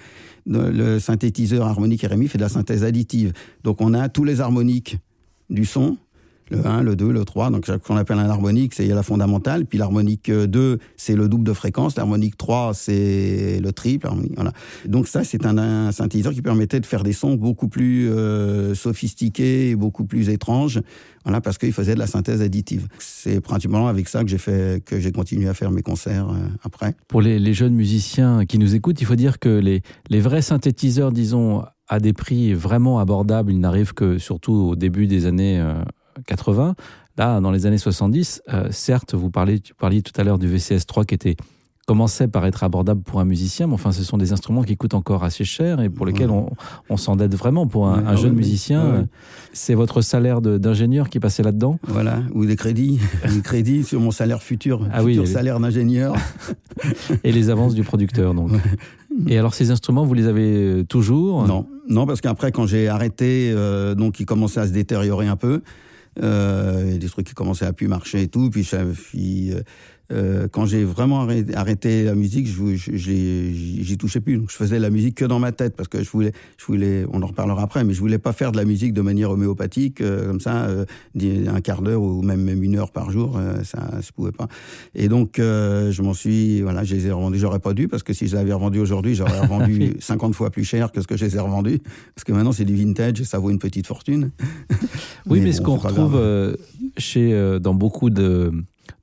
Le 0.45 0.99
synthétiseur 0.99 1.65
harmonique 1.67 2.03
RMI 2.03 2.27
fait 2.27 2.37
de 2.37 2.43
la 2.43 2.49
synthèse 2.49 2.83
additive. 2.83 3.31
Donc 3.63 3.79
on 3.79 3.93
a 3.93 4.09
tous 4.09 4.25
les 4.25 4.41
harmoniques 4.41 4.97
du 5.49 5.63
son 5.63 5.97
le 6.49 6.65
1, 6.65 6.83
le 6.83 6.95
2, 6.95 7.11
le 7.11 7.25
3. 7.25 7.49
Donc, 7.49 7.65
ce 7.65 7.73
qu'on 7.73 7.97
appelle 7.97 8.19
un 8.19 8.29
harmonique, 8.29 8.73
c'est 8.73 8.87
la 8.87 9.03
fondamentale. 9.03 9.65
Puis 9.65 9.77
l'harmonique 9.77 10.31
2, 10.31 10.79
c'est 10.97 11.15
le 11.15 11.27
double 11.27 11.43
de 11.43 11.53
fréquence. 11.53 11.95
L'harmonique 11.95 12.37
3, 12.37 12.73
c'est 12.73 13.59
le 13.61 13.71
triple. 13.71 14.09
Voilà. 14.35 14.51
Donc 14.85 15.07
ça, 15.07 15.23
c'est 15.23 15.45
un, 15.45 15.91
synthétiseur 15.91 16.33
qui 16.33 16.41
permettait 16.41 16.79
de 16.79 16.85
faire 16.85 17.03
des 17.03 17.13
sons 17.13 17.35
beaucoup 17.35 17.67
plus 17.67 18.09
euh, 18.09 18.75
sophistiqués 18.75 19.75
beaucoup 19.75 20.05
plus 20.05 20.29
étranges. 20.29 20.81
Voilà, 21.23 21.39
parce 21.39 21.57
qu'il 21.57 21.71
faisait 21.71 21.93
de 21.93 21.99
la 21.99 22.07
synthèse 22.07 22.41
additive. 22.41 22.87
C'est 22.99 23.39
principalement 23.39 23.87
avec 23.87 24.09
ça 24.09 24.23
que 24.23 24.29
j'ai 24.29 24.37
fait, 24.37 24.83
que 24.83 24.99
j'ai 24.99 25.11
continué 25.11 25.47
à 25.47 25.53
faire 25.53 25.71
mes 25.71 25.81
concerts 25.81 26.29
euh, 26.29 26.47
après. 26.63 26.95
Pour 27.07 27.21
les, 27.21 27.53
jeunes 27.53 27.73
musiciens 27.73 28.45
qui 28.45 28.57
nous 28.57 28.75
écoutent, 28.75 28.99
il 28.99 29.05
faut 29.05 29.15
dire 29.15 29.39
que 29.39 29.49
les, 29.49 30.19
vrais 30.19 30.41
synthétiseurs, 30.41 31.11
disons, 31.11 31.63
à 31.87 31.99
des 31.99 32.13
prix 32.13 32.53
vraiment 32.53 32.99
abordables, 32.99 33.51
ils 33.51 33.59
n'arrivent 33.59 33.93
que 33.93 34.17
surtout 34.17 34.53
au 34.53 34.75
début 34.75 35.07
des 35.07 35.25
années 35.25 35.59
euh, 35.59 35.75
80. 36.25 36.75
Là, 37.17 37.39
dans 37.39 37.51
les 37.51 37.65
années 37.65 37.77
70, 37.77 38.41
euh, 38.51 38.67
certes, 38.71 39.13
vous 39.13 39.29
parliez, 39.29 39.59
tu 39.59 39.73
parliez 39.75 40.01
tout 40.01 40.19
à 40.19 40.23
l'heure 40.23 40.39
du 40.39 40.47
VCS3 40.47 41.05
qui 41.05 41.15
était 41.15 41.35
commençait 41.85 42.29
par 42.29 42.45
être 42.45 42.63
abordable 42.63 43.01
pour 43.01 43.19
un 43.19 43.25
musicien, 43.25 43.67
mais 43.67 43.73
enfin, 43.73 43.91
ce 43.91 44.03
sont 44.03 44.17
des 44.17 44.31
instruments 44.31 44.63
qui 44.63 44.77
coûtent 44.77 44.93
encore 44.93 45.23
assez 45.23 45.43
cher 45.43 45.81
et 45.81 45.89
pour 45.89 46.05
lesquels 46.05 46.29
on, 46.29 46.49
on 46.89 46.95
s'endette 46.95 47.35
vraiment. 47.35 47.67
Pour 47.67 47.87
un, 47.87 48.03
ah 48.07 48.15
jeune 48.15 48.33
musicien, 48.33 49.05
c'est 49.51 49.73
votre 49.73 50.01
salaire 50.01 50.41
d'ingénieur 50.41 51.09
qui 51.09 51.19
passait 51.19 51.43
là-dedans? 51.43 51.79
Voilà, 51.87 52.23
ou 52.33 52.45
des 52.45 52.55
crédits, 52.55 52.99
des 53.29 53.41
crédits 53.41 53.83
sur 53.83 53.99
mon 53.99 54.11
salaire 54.11 54.41
futur, 54.41 54.87
ah 54.93 55.03
futur 55.03 55.27
salaire 55.27 55.59
d'ingénieur. 55.59 56.15
et 57.23 57.33
les 57.33 57.49
avances 57.49 57.75
du 57.75 57.83
producteur, 57.83 58.33
donc. 58.33 58.51
Et 59.27 59.37
alors, 59.37 59.53
ces 59.53 59.71
instruments, 59.71 60.05
vous 60.05 60.13
les 60.13 60.27
avez 60.27 60.55
euh, 60.55 60.83
toujours? 60.83 61.45
Non, 61.45 61.67
non, 61.87 62.07
parce 62.07 62.21
qu'après, 62.21 62.51
quand 62.51 62.65
j'ai 62.65 62.87
arrêté, 62.87 63.51
euh, 63.53 63.93
donc, 63.93 64.19
ils 64.19 64.25
commençaient 64.25 64.61
à 64.61 64.67
se 64.67 64.71
détériorer 64.73 65.27
un 65.27 65.35
peu. 65.35 65.61
Euh, 66.21 66.97
des 66.97 67.09
trucs 67.09 67.25
qui 67.25 67.33
commençaient 67.33 67.65
à 67.65 67.73
plus 67.73 67.87
marcher 67.87 68.21
et 68.21 68.27
tout. 68.27 68.49
Puis, 68.49 68.69
puis 69.09 69.51
euh, 70.13 70.33
euh, 70.33 70.47
quand 70.51 70.65
j'ai 70.65 70.83
vraiment 70.83 71.27
arrêté, 71.55 72.03
la 72.03 72.15
musique, 72.15 72.47
je, 72.47 72.75
j'y 72.75 73.97
touchais 73.97 74.19
plus. 74.19 74.37
Donc 74.37 74.51
je 74.51 74.55
faisais 74.55 74.79
la 74.79 74.89
musique 74.89 75.15
que 75.15 75.25
dans 75.25 75.39
ma 75.39 75.51
tête 75.51 75.75
parce 75.75 75.89
que 75.89 76.03
je 76.03 76.09
voulais, 76.09 76.31
je 76.57 76.65
voulais, 76.65 77.05
on 77.11 77.21
en 77.21 77.27
reparlera 77.27 77.63
après, 77.63 77.83
mais 77.83 77.93
je 77.93 77.99
voulais 77.99 78.17
pas 78.17 78.33
faire 78.33 78.51
de 78.51 78.57
la 78.57 78.65
musique 78.65 78.93
de 78.93 79.01
manière 79.01 79.31
homéopathique 79.31 80.01
euh, 80.01 80.27
comme 80.27 80.39
ça, 80.39 80.65
euh, 80.65 80.85
un 81.47 81.61
quart 81.61 81.81
d'heure 81.81 82.01
ou 82.01 82.21
même, 82.21 82.41
même 82.41 82.63
une 82.63 82.77
heure 82.77 82.91
par 82.91 83.11
jour, 83.11 83.39
ça 83.63 83.89
je 84.01 84.11
pouvais 84.11 84.31
pas. 84.31 84.47
Et 84.95 85.07
donc 85.07 85.35
je 85.37 86.01
m'en 86.01 86.13
suis, 86.13 86.61
voilà, 86.61 86.83
je 86.83 86.95
les 86.95 87.07
ai 87.07 87.11
revendus. 87.11 87.39
J'aurais 87.39 87.59
pas 87.59 87.73
dû 87.73 87.87
parce 87.87 88.03
que 88.03 88.13
si 88.13 88.27
je 88.27 88.35
les 88.35 88.41
avais 88.41 88.53
revendus 88.53 88.79
aujourd'hui, 88.79 89.15
j'aurais 89.15 89.39
revendu 89.41 89.93
50 89.99 90.35
fois 90.35 90.49
plus 90.49 90.63
cher 90.63 90.91
que 90.91 91.01
ce 91.01 91.07
que 91.07 91.17
je 91.17 91.25
les 91.25 91.35
ai 91.35 91.39
revendus 91.39 91.79
parce 92.15 92.23
que 92.25 92.31
maintenant 92.31 92.51
c'est 92.51 92.65
du 92.65 92.75
vintage 92.75 93.21
et 93.21 93.25
ça 93.25 93.39
vaut 93.39 93.49
une 93.49 93.59
petite 93.59 93.87
fortune. 93.87 94.31
Oui, 95.27 95.39
mais, 95.43 95.51
ce 95.51 95.61
qu'on 95.61 95.77
retrouve 95.77 96.19
chez 96.97 97.59
dans 97.61 97.73
beaucoup 97.73 98.09
de 98.09 98.51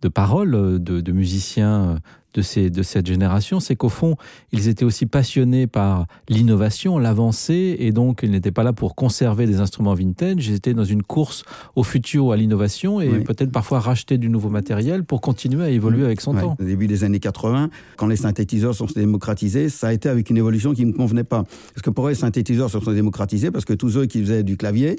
de 0.03 0.09
paroles 0.09 0.55
euh, 0.55 0.79
de, 0.79 1.13
musiciens 1.13 1.83
euh, 1.83 1.99
de, 2.35 2.43
ces, 2.43 2.71
de 2.71 2.83
cette 2.83 3.07
génération, 3.07 3.61
c'est 3.61 3.77
qu'au 3.77 3.89
fond, 3.89 4.17
ils 4.53 4.69
étaient 4.69 4.85
aussi 4.85 5.07
passionnés 5.07 5.67
par 5.67 6.07
l'innovation, 6.29 6.99
l'avancée, 6.99 7.77
et 7.81 7.93
donc 7.93 8.21
ils 8.23 8.31
n'étaient 8.31 8.53
pas 8.53 8.63
là 8.63 8.73
pour 8.73 8.95
conserver 8.95 9.47
des 9.47 9.61
instruments 9.61 9.95
vintage, 9.95 10.47
ils 10.47 10.55
étaient 10.55 10.75
dans 10.75 10.85
une 10.85 11.03
course 11.03 11.45
au 11.75 11.83
futur, 11.83 12.33
à 12.33 12.37
l'innovation, 12.37 13.01
et 13.01 13.21
peut-être 13.21 13.51
parfois 13.51 13.81
racheter 13.81 14.17
du 14.17 14.29
nouveau 14.29 14.49
matériel 14.49 15.05
pour 15.05 15.21
continuer 15.21 15.65
à 15.65 15.71
évoluer 15.71 16.05
avec 16.05 16.21
son 16.21 16.35
temps. 16.35 16.57
Au 16.59 16.65
début 16.65 16.87
des 16.87 17.05
années 17.05 17.21
80, 17.21 17.71
quand 17.97 18.07
les 18.07 18.17
synthétiseurs 18.17 18.75
sont 18.75 18.87
démocratisés, 18.95 19.69
ça 19.69 19.89
a 19.89 19.93
été 19.93 20.09
avec 20.09 20.31
une 20.31 20.37
évolution 20.37 20.73
qui 20.73 20.85
ne 20.85 20.93
me 20.93 20.97
convenait 20.97 21.25
pas. 21.25 21.45
Parce 21.75 21.83
que 21.83 21.91
pour 21.91 22.07
eux, 22.07 22.11
les 22.11 22.17
synthétiseurs 22.17 22.71
se 22.71 22.79
sont 22.79 22.93
démocratisés 22.93 23.51
parce 23.51 23.65
que 23.65 23.75
tous 23.75 23.99
eux 23.99 24.07
qui 24.07 24.21
faisaient 24.21 24.43
du 24.43 24.57
clavier 24.57 24.97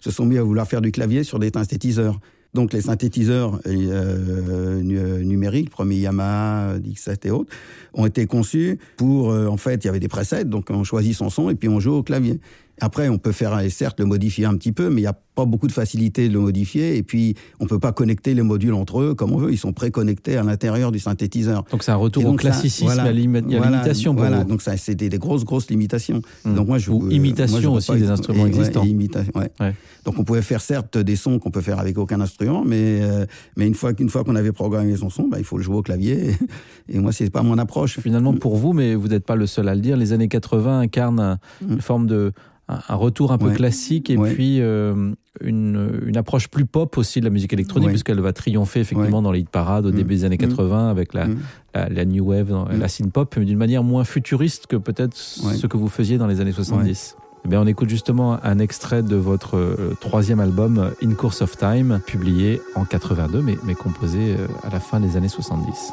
se 0.00 0.10
sont 0.10 0.26
mis 0.26 0.36
à 0.36 0.42
vouloir 0.42 0.66
faire 0.66 0.80
du 0.80 0.90
clavier 0.90 1.22
sur 1.22 1.38
des 1.38 1.50
synthétiseurs. 1.54 2.18
Donc 2.54 2.74
les 2.74 2.82
synthétiseurs 2.82 3.60
euh, 3.66 4.82
numériques, 5.22 5.70
premier 5.70 5.96
Yamaha, 5.96 6.78
Dixit 6.78 7.24
et 7.24 7.30
autres, 7.30 7.50
ont 7.94 8.04
été 8.04 8.26
conçus 8.26 8.78
pour, 8.96 9.30
euh, 9.30 9.46
en 9.46 9.56
fait, 9.56 9.82
il 9.84 9.86
y 9.86 9.88
avait 9.88 10.00
des 10.00 10.08
presets, 10.08 10.44
donc 10.44 10.66
on 10.68 10.84
choisit 10.84 11.14
son 11.14 11.30
son 11.30 11.48
et 11.48 11.54
puis 11.54 11.68
on 11.70 11.80
joue 11.80 11.94
au 11.94 12.02
clavier. 12.02 12.40
Après, 12.82 13.08
on 13.08 13.16
peut 13.16 13.30
faire, 13.30 13.60
certes, 13.70 14.00
le 14.00 14.06
modifier 14.06 14.44
un 14.44 14.56
petit 14.56 14.72
peu, 14.72 14.90
mais 14.90 15.02
il 15.02 15.04
n'y 15.04 15.08
a 15.08 15.16
pas 15.36 15.44
beaucoup 15.44 15.68
de 15.68 15.72
facilité 15.72 16.28
de 16.28 16.34
le 16.34 16.40
modifier. 16.40 16.96
Et 16.96 17.04
puis, 17.04 17.36
on 17.60 17.66
peut 17.66 17.78
pas 17.78 17.92
connecter 17.92 18.34
les 18.34 18.42
modules 18.42 18.74
entre 18.74 19.00
eux 19.00 19.14
comme 19.14 19.32
on 19.32 19.36
veut. 19.36 19.52
Ils 19.52 19.58
sont 19.58 19.72
préconnectés 19.72 20.36
à 20.36 20.42
l'intérieur 20.42 20.90
du 20.90 20.98
synthétiseur. 20.98 21.62
Donc, 21.70 21.84
c'est 21.84 21.92
un 21.92 21.96
retour 21.96 22.26
au 22.26 22.34
classicisme, 22.34 22.88
à 22.88 22.96
la 22.96 23.12
limitation. 23.12 24.14
Voilà, 24.14 24.42
donc 24.42 24.62
ça, 24.62 24.76
c'était 24.76 25.08
des 25.08 25.18
grosses, 25.18 25.44
grosses 25.44 25.70
limitations. 25.70 26.22
Hmm. 26.44 26.54
Donc, 26.54 26.66
moi, 26.66 26.78
je, 26.78 26.90
Ou 26.90 27.08
imitation 27.08 27.72
aussi 27.74 27.92
des 27.92 28.10
instruments 28.10 28.46
existants. 28.46 28.84
Donc, 30.04 30.18
on 30.18 30.24
pouvait 30.24 30.42
faire, 30.42 30.60
certes, 30.60 30.98
des 30.98 31.14
sons 31.14 31.38
qu'on 31.38 31.52
peut 31.52 31.60
faire 31.60 31.78
avec 31.78 31.96
aucun 31.98 32.20
instrument, 32.20 32.64
mais, 32.66 33.00
euh, 33.00 33.26
mais 33.56 33.68
une 33.68 33.74
fois, 33.74 33.92
qu'une 33.92 34.08
fois 34.08 34.24
qu'on 34.24 34.34
avait 34.34 34.50
programmé 34.50 34.96
son 34.96 35.08
son, 35.08 35.28
bah, 35.28 35.36
il 35.38 35.44
faut 35.44 35.56
le 35.56 35.62
jouer 35.62 35.76
au 35.76 35.82
clavier. 35.82 36.36
Et, 36.88 36.98
moi, 36.98 37.12
c'est 37.12 37.30
pas 37.30 37.42
mon 37.42 37.58
approche. 37.58 38.00
Finalement, 38.00 38.34
pour 38.34 38.56
vous, 38.56 38.72
mais 38.72 38.96
vous 38.96 39.06
n'êtes 39.06 39.24
pas 39.24 39.36
le 39.36 39.46
seul 39.46 39.68
à 39.68 39.76
le 39.76 39.80
dire, 39.80 39.96
les 39.96 40.12
années 40.12 40.26
80 40.26 40.80
incarnent 40.80 41.38
hmm. 41.60 41.74
une 41.74 41.80
forme 41.80 42.08
de 42.08 42.32
un 42.68 42.94
retour 42.94 43.32
un 43.32 43.38
peu 43.38 43.50
classique 43.50 44.08
et 44.08 44.16
puis 44.16 44.60
euh, 44.60 45.12
une, 45.40 46.00
une, 46.06 46.16
approche 46.16 46.48
plus 46.48 46.64
pop 46.64 46.96
aussi 46.96 47.20
de 47.20 47.24
la 47.24 47.30
musique 47.30 47.52
électronique, 47.52 47.90
puisqu'elle 47.90 48.20
va 48.20 48.32
triompher 48.32 48.80
effectivement 48.80 49.20
dans 49.20 49.32
les 49.32 49.40
hit 49.40 49.50
parades 49.50 49.86
au 49.86 49.92
mm. 49.92 49.96
début 49.96 50.14
des 50.14 50.24
années 50.24 50.38
80 50.38 50.86
mm. 50.86 50.88
avec 50.88 51.12
la, 51.12 51.26
mm. 51.26 51.38
la, 51.74 52.04
new 52.04 52.24
wave, 52.24 52.52
la 52.78 52.88
synth 52.88 53.12
pop, 53.12 53.34
mais 53.36 53.44
d'une 53.44 53.58
manière 53.58 53.82
moins 53.82 54.04
futuriste 54.04 54.66
que 54.66 54.76
peut-être 54.76 55.16
ce 55.16 55.66
que 55.66 55.76
vous 55.76 55.88
faisiez 55.88 56.18
dans 56.18 56.26
les 56.26 56.40
années 56.40 56.52
70. 56.52 57.16
Eh 57.44 57.48
bien, 57.48 57.60
on 57.60 57.66
écoute 57.66 57.88
justement 57.88 58.38
un 58.44 58.60
extrait 58.60 59.02
de 59.02 59.16
votre 59.16 59.56
euh, 59.56 59.96
troisième 60.00 60.38
album, 60.38 60.92
In 61.02 61.14
Course 61.14 61.42
of 61.42 61.56
Time, 61.56 62.00
publié 62.06 62.60
en 62.76 62.84
82, 62.84 63.42
mais, 63.42 63.56
mais 63.64 63.74
composé 63.74 64.36
euh, 64.38 64.46
à 64.62 64.70
la 64.70 64.78
fin 64.78 65.00
des 65.00 65.16
années 65.16 65.28
70. 65.28 65.92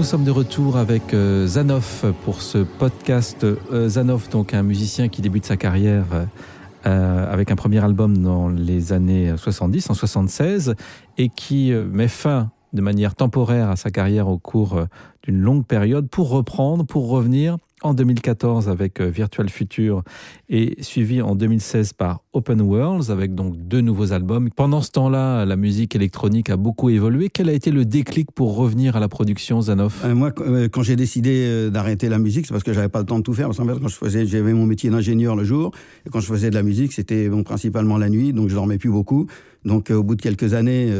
Nous 0.00 0.06
sommes 0.06 0.24
de 0.24 0.30
retour 0.30 0.78
avec 0.78 1.12
euh, 1.12 1.46
Zanoff 1.46 2.06
pour 2.24 2.40
ce 2.40 2.56
podcast. 2.56 3.44
Euh, 3.44 3.86
Zanoff, 3.86 4.30
donc 4.30 4.54
un 4.54 4.62
musicien 4.62 5.08
qui 5.08 5.20
débute 5.20 5.44
sa 5.44 5.58
carrière 5.58 6.06
euh, 6.86 7.30
avec 7.30 7.50
un 7.50 7.54
premier 7.54 7.84
album 7.84 8.16
dans 8.16 8.48
les 8.48 8.94
années 8.94 9.34
70, 9.36 9.90
en 9.90 9.92
76, 9.92 10.74
et 11.18 11.28
qui 11.28 11.72
met 11.72 12.08
fin 12.08 12.50
de 12.72 12.80
manière 12.80 13.14
temporaire 13.14 13.68
à 13.68 13.76
sa 13.76 13.90
carrière 13.90 14.28
au 14.28 14.38
cours 14.38 14.86
d'une 15.22 15.38
longue 15.38 15.66
période 15.66 16.08
pour 16.08 16.30
reprendre, 16.30 16.86
pour 16.86 17.10
revenir 17.10 17.58
en 17.82 17.94
2014 17.94 18.68
avec 18.68 19.00
euh, 19.00 19.08
Virtual 19.08 19.48
Future 19.48 20.02
et 20.48 20.76
suivi 20.82 21.22
en 21.22 21.34
2016 21.34 21.92
par 21.94 22.20
Open 22.32 22.60
Worlds 22.60 23.10
avec 23.10 23.34
donc 23.34 23.56
deux 23.56 23.80
nouveaux 23.80 24.12
albums. 24.12 24.50
Pendant 24.50 24.82
ce 24.82 24.90
temps-là, 24.90 25.44
la 25.44 25.56
musique 25.56 25.94
électronique 25.96 26.50
a 26.50 26.56
beaucoup 26.56 26.90
évolué. 26.90 27.28
Quel 27.32 27.48
a 27.48 27.52
été 27.52 27.70
le 27.70 27.84
déclic 27.84 28.30
pour 28.32 28.56
revenir 28.56 28.96
à 28.96 29.00
la 29.00 29.08
production 29.08 29.60
Zanoff? 29.62 30.04
Euh, 30.04 30.14
Moi, 30.14 30.32
euh, 30.40 30.68
quand 30.68 30.82
j'ai 30.82 30.96
décidé 30.96 31.70
d'arrêter 31.70 32.08
la 32.08 32.18
musique, 32.18 32.46
c'est 32.46 32.52
parce 32.52 32.64
que 32.64 32.72
j'avais 32.72 32.88
pas 32.88 33.00
le 33.00 33.06
temps 33.06 33.18
de 33.18 33.24
tout 33.24 33.34
faire. 33.34 33.46
Parce 33.46 33.58
qu'en 33.58 33.66
fait, 33.66 33.80
quand 33.80 33.88
je 33.88 33.96
faisais, 33.96 34.26
j'avais 34.26 34.52
mon 34.52 34.66
métier 34.66 34.90
d'ingénieur 34.90 35.36
le 35.36 35.44
jour 35.44 35.72
et 36.06 36.10
quand 36.10 36.20
je 36.20 36.26
faisais 36.26 36.50
de 36.50 36.54
la 36.54 36.62
musique, 36.62 36.92
c'était 36.92 37.28
bon, 37.28 37.42
principalement 37.42 37.98
la 37.98 38.10
nuit, 38.10 38.32
donc 38.32 38.48
je 38.48 38.54
dormais 38.54 38.78
plus 38.78 38.90
beaucoup. 38.90 39.26
Donc, 39.64 39.90
au 39.90 40.02
bout 40.02 40.14
de 40.14 40.22
quelques 40.22 40.54
années, 40.54 40.90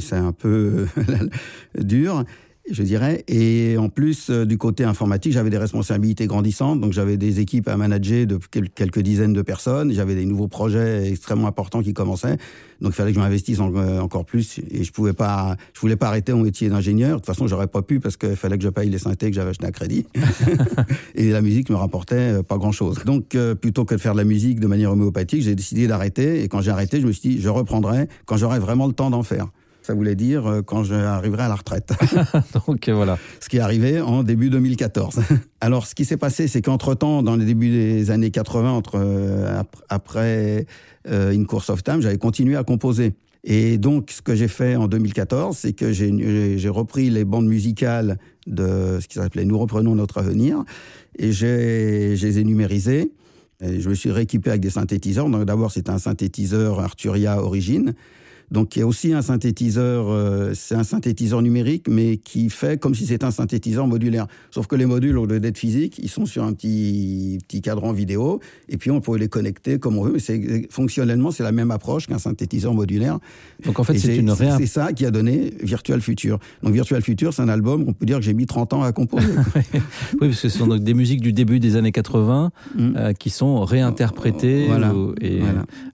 c'est 0.00 0.14
un 0.14 0.32
peu 0.32 0.86
dur 1.78 2.24
je 2.70 2.82
dirais. 2.82 3.24
Et 3.28 3.76
en 3.78 3.88
plus, 3.88 4.30
euh, 4.30 4.44
du 4.44 4.58
côté 4.58 4.84
informatique, 4.84 5.32
j'avais 5.32 5.50
des 5.50 5.58
responsabilités 5.58 6.26
grandissantes. 6.26 6.80
Donc, 6.80 6.92
j'avais 6.92 7.16
des 7.16 7.40
équipes 7.40 7.68
à 7.68 7.76
manager 7.76 8.26
de 8.26 8.38
quelques 8.74 9.00
dizaines 9.00 9.32
de 9.32 9.42
personnes. 9.42 9.92
J'avais 9.92 10.14
des 10.14 10.24
nouveaux 10.24 10.48
projets 10.48 11.08
extrêmement 11.10 11.48
importants 11.48 11.82
qui 11.82 11.92
commençaient. 11.92 12.36
Donc, 12.80 12.92
il 12.92 12.94
fallait 12.94 13.10
que 13.12 13.16
je 13.16 13.20
m'investisse 13.20 13.60
euh, 13.60 14.00
encore 14.00 14.24
plus. 14.24 14.60
Et 14.70 14.84
je 14.84 14.92
pouvais 14.92 15.12
pas, 15.12 15.56
je 15.72 15.80
voulais 15.80 15.96
pas 15.96 16.08
arrêter 16.08 16.32
mon 16.32 16.42
métier 16.42 16.68
d'ingénieur. 16.68 17.10
De 17.10 17.16
toute 17.16 17.26
façon, 17.26 17.46
j'aurais 17.46 17.66
pas 17.66 17.82
pu 17.82 18.00
parce 18.00 18.16
qu'il 18.16 18.36
fallait 18.36 18.58
que 18.58 18.64
je 18.64 18.68
paye 18.68 18.88
les 18.88 18.98
synthés 18.98 19.30
que 19.30 19.36
j'avais 19.36 19.50
acheté 19.50 19.66
à 19.66 19.72
crédit. 19.72 20.06
et 21.14 21.30
la 21.30 21.42
musique 21.42 21.70
me 21.70 21.76
rapportait 21.76 22.38
euh, 22.38 22.42
pas 22.42 22.58
grand 22.58 22.72
chose. 22.72 22.98
Donc, 23.04 23.36
plutôt 23.60 23.84
que 23.84 23.94
de 23.94 24.00
faire 24.00 24.12
de 24.12 24.18
la 24.18 24.24
musique 24.24 24.60
de 24.60 24.66
manière 24.66 24.92
homéopathique, 24.92 25.42
j'ai 25.42 25.54
décidé 25.54 25.86
d'arrêter. 25.86 26.42
Et 26.42 26.48
quand 26.48 26.60
j'ai 26.60 26.70
arrêté, 26.70 27.00
je 27.00 27.06
me 27.06 27.12
suis 27.12 27.30
dit, 27.30 27.40
je 27.40 27.48
reprendrai 27.48 28.08
quand 28.26 28.36
j'aurai 28.36 28.58
vraiment 28.58 28.86
le 28.86 28.92
temps 28.92 29.10
d'en 29.10 29.22
faire. 29.22 29.48
Ça 29.88 29.94
voulait 29.94 30.16
dire 30.16 30.46
euh, 30.46 30.60
quand 30.60 30.84
j'arriverai 30.84 31.44
à 31.44 31.48
la 31.48 31.54
retraite. 31.54 31.94
Donc 32.66 32.90
voilà. 32.90 33.18
Ce 33.40 33.48
qui 33.48 33.56
est 33.56 33.60
arrivé 33.60 34.02
en 34.02 34.22
début 34.22 34.50
2014. 34.50 35.20
Alors 35.62 35.86
ce 35.86 35.94
qui 35.94 36.04
s'est 36.04 36.18
passé, 36.18 36.46
c'est 36.46 36.60
qu'entre-temps, 36.60 37.22
dans 37.22 37.36
les 37.36 37.46
débuts 37.46 37.70
des 37.70 38.10
années 38.10 38.30
80, 38.30 38.70
entre, 38.70 38.96
euh, 38.96 39.62
après 39.88 40.66
euh, 41.08 41.32
In 41.32 41.42
Course 41.44 41.70
of 41.70 41.82
Time, 41.82 42.02
j'avais 42.02 42.18
continué 42.18 42.54
à 42.54 42.64
composer. 42.64 43.14
Et 43.44 43.78
donc, 43.78 44.10
ce 44.10 44.20
que 44.20 44.34
j'ai 44.34 44.46
fait 44.46 44.76
en 44.76 44.88
2014, 44.88 45.56
c'est 45.56 45.72
que 45.72 45.90
j'ai 45.90 46.68
repris 46.68 47.08
les 47.08 47.24
bandes 47.24 47.46
musicales 47.46 48.18
de 48.46 48.98
ce 49.00 49.08
qui 49.08 49.14
s'appelait 49.14 49.46
Nous 49.46 49.58
reprenons 49.58 49.94
notre 49.94 50.18
avenir, 50.18 50.64
et 51.18 51.32
je 51.32 52.12
les 52.12 52.38
ai 52.38 52.44
numérisées. 52.44 53.10
Et 53.60 53.80
je 53.80 53.88
me 53.88 53.94
suis 53.94 54.10
rééquipé 54.10 54.50
avec 54.50 54.60
des 54.60 54.70
synthétiseurs. 54.70 55.28
Donc 55.28 55.44
d'abord, 55.44 55.72
c'est 55.72 55.88
un 55.88 55.98
synthétiseur 55.98 56.78
Arturia 56.78 57.42
Origine, 57.42 57.94
donc 58.50 58.76
il 58.76 58.80
y 58.80 58.82
a 58.82 58.86
aussi 58.86 59.12
un 59.12 59.22
synthétiseur, 59.22 60.06
euh, 60.08 60.52
c'est 60.54 60.74
un 60.74 60.84
synthétiseur 60.84 61.42
numérique, 61.42 61.86
mais 61.88 62.16
qui 62.16 62.48
fait 62.48 62.80
comme 62.80 62.94
si 62.94 63.06
c'était 63.06 63.24
un 63.24 63.30
synthétiseur 63.30 63.86
modulaire. 63.86 64.26
Sauf 64.50 64.66
que 64.66 64.76
les 64.76 64.86
modules, 64.86 65.18
au 65.18 65.26
lieu 65.26 65.40
d'être 65.40 65.58
physiques, 65.58 65.98
ils 66.02 66.08
sont 66.08 66.24
sur 66.24 66.44
un 66.44 66.52
petit, 66.52 67.38
petit 67.46 67.60
cadran 67.60 67.92
vidéo, 67.92 68.40
et 68.68 68.78
puis 68.78 68.90
on 68.90 69.00
peut 69.00 69.16
les 69.16 69.28
connecter 69.28 69.78
comme 69.78 69.98
on 69.98 70.02
veut, 70.02 70.16
mais 70.28 70.66
fonctionnellement, 70.70 71.30
c'est 71.30 71.42
la 71.42 71.52
même 71.52 71.70
approche 71.70 72.06
qu'un 72.06 72.18
synthétiseur 72.18 72.72
modulaire. 72.72 73.18
Donc 73.64 73.78
en 73.78 73.84
fait, 73.84 73.98
c'est 73.98 74.16
une 74.16 74.34
C'est 74.34 74.66
ça 74.66 74.92
qui 74.92 75.04
a 75.04 75.10
donné 75.10 75.52
Virtual 75.62 76.00
Future. 76.00 76.38
Donc 76.62 76.72
Virtual 76.72 77.02
Future, 77.02 77.34
c'est 77.34 77.42
un 77.42 77.48
album, 77.48 77.84
on 77.86 77.92
peut 77.92 78.06
dire 78.06 78.18
que 78.18 78.24
j'ai 78.24 78.34
mis 78.34 78.46
30 78.46 78.72
ans 78.72 78.82
à 78.82 78.92
composer. 78.92 79.26
oui, 79.56 79.80
parce 80.20 80.40
que 80.40 80.48
ce 80.48 80.58
sont 80.58 80.66
donc 80.66 80.82
des 80.82 80.94
musiques 80.94 81.20
du 81.20 81.32
début 81.32 81.60
des 81.60 81.76
années 81.76 81.92
80 81.92 82.50
mm. 82.74 82.92
euh, 82.96 83.12
qui 83.12 83.30
sont 83.30 83.64
réinterprétées 83.64 84.68
et 85.20 85.40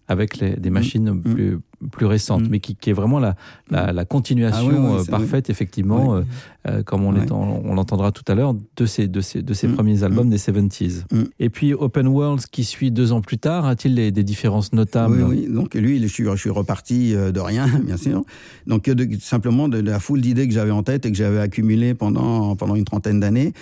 avec 0.07 0.38
les, 0.38 0.57
des 0.57 0.71
machines 0.71 1.11
mm. 1.11 1.23
plus 1.23 1.59
plus 1.91 2.07
récente, 2.07 2.43
mm. 2.43 2.49
mais 2.51 2.61
qui, 2.61 2.77
qui, 2.77 2.91
est 2.91 2.95
vraiment 2.95 3.19
la, 3.19 3.37
la, 3.71 3.93
la 3.93 4.05
continuation 4.05 4.97
ah 4.97 5.01
euh, 5.01 5.05
parfaite, 5.05 5.51
effectivement, 5.51 6.15
euh, 6.15 6.23
euh, 6.69 6.83
comme 6.83 7.05
on, 7.05 7.15
on 7.15 7.75
l'entendra 7.75 8.13
tout 8.13 8.25
à 8.29 8.35
l'heure, 8.35 8.55
de 8.77 8.87
ces, 8.87 9.09
de 9.09 9.21
ces, 9.21 9.43
de 9.43 9.55
ces 9.55 9.69
mm. 9.69 9.75
premiers 9.75 10.03
albums 10.03 10.27
mm. 10.27 10.31
des 10.31 10.39
70s. 10.39 11.05
Et 11.39 11.51
puis 11.51 11.75
Open 11.75 12.09
Worlds, 12.09 12.47
qui 12.51 12.65
suit 12.65 12.91
deux 12.91 13.13
ans 13.13 13.21
plus 13.21 13.39
tard, 13.39 13.67
a-t-il 13.67 13.95
des, 13.95 14.11
des, 14.11 14.25
différences 14.25 14.73
notables 14.73 15.23
oui, 15.23 15.47
oui, 15.47 15.53
donc 15.53 15.75
lui, 15.75 16.01
je 16.03 16.07
suis, 16.07 16.25
je 16.25 16.37
suis 16.37 16.51
reparti 16.51 17.15
de 17.15 17.41
rien, 17.41 17.67
bien 17.85 17.97
sûr. 17.97 18.25
Donc 18.67 18.89
de, 18.89 19.09
simplement 19.21 19.69
de, 19.69 19.81
de 19.81 19.91
la 19.91 20.01
foule 20.01 20.21
d'idées 20.21 20.49
que 20.49 20.55
j'avais 20.55 20.71
en 20.71 20.83
tête 20.83 21.07
et 21.07 21.13
que 21.13 21.17
j'avais 21.17 21.41
accumulées 21.41 21.95
pendant, 21.95 22.57
pendant 22.57 22.75
une 22.75 22.85
trentaine 22.85 23.21
d'années. 23.21 23.53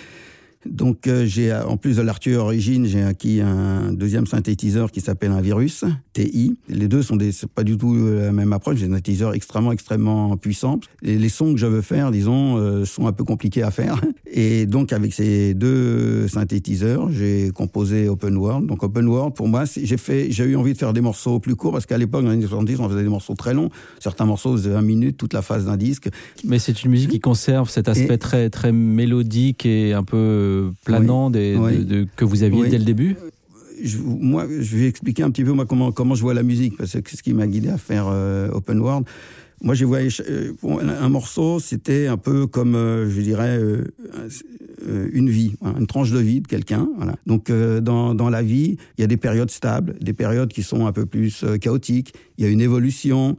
Donc 0.65 1.07
euh, 1.07 1.25
j'ai 1.25 1.53
en 1.53 1.77
plus 1.77 1.97
de 1.97 2.01
l'Arthur 2.01 2.43
Origine, 2.43 2.85
j'ai 2.85 3.03
acquis 3.03 3.41
un 3.41 3.91
deuxième 3.93 4.25
synthétiseur 4.25 4.91
qui 4.91 5.01
s'appelle 5.01 5.31
un 5.31 5.41
Virus 5.41 5.83
TI. 6.13 6.57
Les 6.69 6.87
deux 6.87 7.01
sont 7.01 7.15
des 7.15 7.31
pas 7.53 7.63
du 7.63 7.77
tout 7.77 7.95
la 7.95 8.31
même 8.31 8.53
approche, 8.53 8.79
des 8.79 8.87
synthétiseurs 8.87 9.33
extrêmement 9.33 9.71
extrêmement 9.71 10.37
puissants. 10.37 10.79
Et 11.01 11.17
les 11.17 11.29
sons 11.29 11.53
que 11.53 11.59
je 11.59 11.65
veux 11.65 11.81
faire, 11.81 12.11
disons, 12.11 12.57
euh, 12.57 12.85
sont 12.85 13.07
un 13.07 13.11
peu 13.11 13.23
compliqués 13.23 13.63
à 13.63 13.71
faire. 13.71 13.99
Et 14.31 14.65
donc 14.65 14.93
avec 14.93 15.13
ces 15.13 15.53
deux 15.53 16.27
synthétiseurs, 16.27 17.11
j'ai 17.11 17.51
composé 17.53 18.09
Open 18.09 18.35
World. 18.37 18.65
Donc 18.67 18.83
Open 18.83 19.07
World 19.07 19.35
pour 19.35 19.47
moi, 19.47 19.63
j'ai 19.65 19.97
fait 19.97 20.31
j'ai 20.31 20.45
eu 20.45 20.55
envie 20.55 20.73
de 20.73 20.77
faire 20.77 20.93
des 20.93 21.01
morceaux 21.01 21.39
plus 21.39 21.55
courts 21.55 21.73
parce 21.73 21.85
qu'à 21.85 21.97
l'époque 21.97 22.23
dans 22.23 22.29
les 22.29 22.37
années 22.37 22.47
70, 22.47 22.79
on 22.79 22.89
faisait 22.89 23.03
des 23.03 23.09
morceaux 23.09 23.35
très 23.35 23.53
longs, 23.53 23.69
certains 23.99 24.25
morceaux 24.25 24.55
de 24.57 24.69
20 24.69 24.81
minutes 24.81 25.17
toute 25.17 25.33
la 25.33 25.41
phase 25.41 25.65
d'un 25.65 25.77
disque. 25.77 26.09
Mais 26.43 26.59
c'est 26.59 26.83
une 26.83 26.91
musique 26.91 27.11
qui 27.11 27.19
conserve 27.19 27.69
cet 27.69 27.89
aspect 27.89 28.17
très 28.17 28.49
très 28.49 28.71
mélodique 28.71 29.65
et 29.65 29.93
un 29.93 30.03
peu 30.03 30.52
planant 30.85 31.29
des, 31.29 31.57
que 32.15 32.25
vous 32.25 32.43
aviez 32.43 32.67
dès 32.69 32.77
le 32.77 32.85
début? 32.85 33.15
Je, 33.81 33.97
moi, 33.97 34.45
je 34.47 34.77
vais 34.77 34.87
expliquer 34.87 35.23
un 35.23 35.31
petit 35.31 35.43
peu 35.43 35.51
moi, 35.51 35.65
comment, 35.65 35.91
comment 35.91 36.15
je 36.15 36.21
vois 36.21 36.33
la 36.33 36.43
musique, 36.43 36.77
parce 36.77 36.93
que 36.93 37.09
c'est 37.09 37.17
ce 37.17 37.23
qui 37.23 37.33
m'a 37.33 37.47
guidé 37.47 37.69
à 37.69 37.77
faire 37.77 38.05
euh, 38.07 38.49
Open 38.51 38.79
World. 38.79 39.05
Moi, 39.61 39.75
j'ai 39.75 39.85
voyé 39.85 40.09
euh, 40.29 40.53
un 41.01 41.09
morceau, 41.09 41.59
c'était 41.59 42.07
un 42.07 42.17
peu 42.17 42.47
comme, 42.47 42.75
euh, 42.75 43.09
je 43.09 43.21
dirais, 43.21 43.59
une 45.13 45.29
vie, 45.29 45.55
une 45.79 45.87
tranche 45.87 46.11
de 46.11 46.19
vie 46.19 46.41
de 46.41 46.47
quelqu'un. 46.47 46.87
Voilà. 46.97 47.15
Donc, 47.25 47.49
dans, 47.49 48.13
dans 48.13 48.29
la 48.29 48.41
vie, 48.41 48.77
il 48.97 49.01
y 49.01 49.03
a 49.03 49.07
des 49.07 49.17
périodes 49.17 49.51
stables, 49.51 49.95
des 50.01 50.13
périodes 50.13 50.51
qui 50.51 50.63
sont 50.63 50.85
un 50.85 50.91
peu 50.91 51.05
plus 51.05 51.43
chaotiques. 51.61 52.13
Il 52.37 52.45
y 52.45 52.47
a 52.47 52.51
une 52.51 52.61
évolution, 52.61 53.37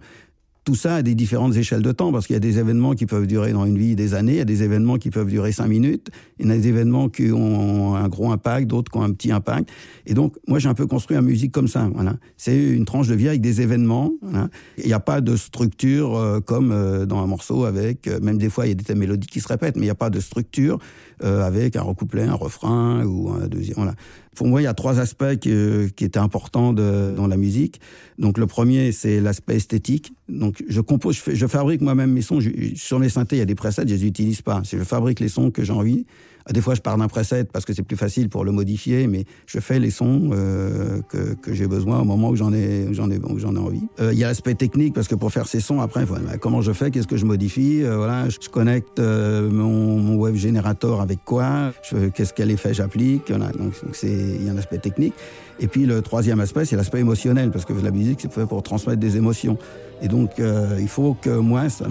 tout 0.64 0.74
ça 0.74 0.96
à 0.96 1.02
des 1.02 1.14
différentes 1.14 1.56
échelles 1.56 1.82
de 1.82 1.92
temps, 1.92 2.10
parce 2.10 2.26
qu'il 2.26 2.34
y 2.34 2.36
a 2.36 2.40
des 2.40 2.58
événements 2.58 2.94
qui 2.94 3.06
peuvent 3.06 3.26
durer 3.26 3.52
dans 3.52 3.66
une 3.66 3.78
vie 3.78 3.94
des 3.94 4.14
années, 4.14 4.32
il 4.32 4.38
y 4.38 4.40
a 4.40 4.46
des 4.46 4.62
événements 4.62 4.96
qui 4.96 5.10
peuvent 5.10 5.28
durer 5.28 5.52
cinq 5.52 5.68
minutes, 5.68 6.08
il 6.38 6.46
y 6.46 6.50
a 6.50 6.56
des 6.56 6.68
événements 6.68 7.08
qui 7.08 7.30
ont 7.32 7.94
un 7.94 8.08
gros 8.08 8.32
impact, 8.32 8.66
d'autres 8.66 8.90
qui 8.90 8.98
ont 8.98 9.02
un 9.02 9.12
petit 9.12 9.30
impact. 9.30 9.68
Et 10.06 10.14
donc, 10.14 10.36
moi, 10.48 10.58
j'ai 10.58 10.68
un 10.68 10.74
peu 10.74 10.86
construit 10.86 11.14
la 11.14 11.22
musique 11.22 11.52
comme 11.52 11.68
ça. 11.68 11.88
Voilà. 11.94 12.16
C'est 12.36 12.56
une 12.56 12.84
tranche 12.84 13.08
de 13.08 13.14
vie 13.14 13.28
avec 13.28 13.40
des 13.40 13.60
événements. 13.60 14.12
Voilà. 14.22 14.48
Il 14.78 14.86
n'y 14.86 14.92
a 14.92 15.00
pas 15.00 15.20
de 15.20 15.36
structure 15.36 16.16
euh, 16.16 16.40
comme 16.40 16.72
euh, 16.72 17.06
dans 17.06 17.18
un 17.18 17.26
morceau 17.26 17.64
avec, 17.64 18.08
euh, 18.08 18.18
même 18.20 18.38
des 18.38 18.48
fois, 18.48 18.66
il 18.66 18.70
y 18.70 18.72
a 18.72 18.74
des 18.74 18.84
thèmes 18.84 18.98
mélodiques 18.98 19.30
qui 19.30 19.40
se 19.40 19.48
répètent, 19.48 19.76
mais 19.76 19.82
il 19.82 19.86
n'y 19.86 19.90
a 19.90 19.94
pas 19.94 20.10
de 20.10 20.20
structure 20.20 20.78
avec 21.20 21.76
un 21.76 21.82
recouplet, 21.82 22.22
un 22.22 22.34
refrain 22.34 23.04
ou 23.04 23.30
un 23.30 23.46
deuxième. 23.46 23.76
Voilà. 23.76 23.94
Pour 24.34 24.48
moi, 24.48 24.60
il 24.60 24.64
y 24.64 24.68
a 24.68 24.74
trois 24.74 24.98
aspects 24.98 25.36
qui, 25.36 25.52
qui 25.94 26.04
étaient 26.04 26.18
importants 26.18 26.72
de, 26.72 27.14
dans 27.16 27.26
la 27.26 27.36
musique. 27.36 27.80
Donc, 28.18 28.36
le 28.36 28.46
premier, 28.46 28.92
c'est 28.92 29.20
l'aspect 29.20 29.56
esthétique. 29.56 30.12
Donc, 30.28 30.64
je 30.68 30.80
compose, 30.80 31.16
je, 31.24 31.34
je 31.34 31.46
fabrique 31.46 31.80
moi-même 31.80 32.10
mes 32.10 32.22
sons. 32.22 32.40
Sur 32.74 32.98
mes 32.98 33.08
synthés, 33.08 33.36
il 33.36 33.38
y 33.38 33.42
a 33.42 33.46
des 33.46 33.54
presets, 33.54 33.82
je 33.86 33.94
les 33.94 34.06
utilise 34.06 34.42
pas. 34.42 34.62
Je 34.64 34.78
fabrique 34.78 35.20
les 35.20 35.28
sons 35.28 35.50
que 35.50 35.62
j'ai 35.62 35.72
envie. 35.72 36.04
Des 36.52 36.60
fois, 36.60 36.74
je 36.74 36.82
pars 36.82 36.98
d'un 36.98 37.08
preset 37.08 37.44
parce 37.44 37.64
que 37.64 37.72
c'est 37.72 37.82
plus 37.82 37.96
facile 37.96 38.28
pour 38.28 38.44
le 38.44 38.52
modifier, 38.52 39.06
mais 39.06 39.24
je 39.46 39.60
fais 39.60 39.78
les 39.78 39.90
sons 39.90 40.30
euh, 40.32 41.00
que, 41.08 41.34
que 41.34 41.54
j'ai 41.54 41.66
besoin 41.66 42.00
au 42.00 42.04
moment 42.04 42.28
où 42.28 42.36
j'en 42.36 42.52
ai, 42.52 42.88
j'en 42.92 43.10
ai, 43.10 43.18
j'en 43.36 43.56
ai 43.56 43.58
envie. 43.58 43.80
Euh, 44.00 44.12
il 44.12 44.18
y 44.18 44.24
a 44.24 44.28
l'aspect 44.28 44.54
technique 44.54 44.92
parce 44.92 45.08
que 45.08 45.14
pour 45.14 45.32
faire 45.32 45.48
ces 45.48 45.60
sons, 45.60 45.80
après, 45.80 46.04
voilà, 46.04 46.36
comment 46.36 46.60
je 46.60 46.72
fais, 46.72 46.90
qu'est-ce 46.90 47.06
que 47.06 47.16
je 47.16 47.24
modifie, 47.24 47.82
euh, 47.82 47.96
voilà, 47.96 48.28
je, 48.28 48.38
connecte 48.50 48.98
euh, 48.98 49.50
mon, 49.50 49.98
mon, 49.98 50.16
web 50.16 50.34
générateur 50.34 51.00
avec 51.00 51.24
quoi, 51.24 51.72
qu'est-ce 52.14 52.34
quel 52.34 52.50
effet 52.50 52.74
j'applique, 52.74 53.30
voilà, 53.30 53.50
donc 53.52 53.72
il 54.02 54.44
y 54.44 54.48
a 54.48 54.52
un 54.52 54.58
aspect 54.58 54.78
technique. 54.78 55.14
Et 55.60 55.68
puis 55.68 55.86
le 55.86 56.02
troisième 56.02 56.40
aspect, 56.40 56.64
c'est 56.64 56.76
l'aspect 56.76 57.00
émotionnel 57.00 57.50
parce 57.50 57.64
que 57.64 57.72
la 57.72 57.90
musique, 57.90 58.20
c'est 58.20 58.32
fait 58.32 58.46
pour 58.46 58.62
transmettre 58.62 59.00
des 59.00 59.16
émotions. 59.16 59.56
Et 60.02 60.08
donc, 60.08 60.38
euh, 60.38 60.78
il 60.80 60.88
faut 60.88 61.16
que 61.20 61.30
moi, 61.30 61.68
ça, 61.68 61.86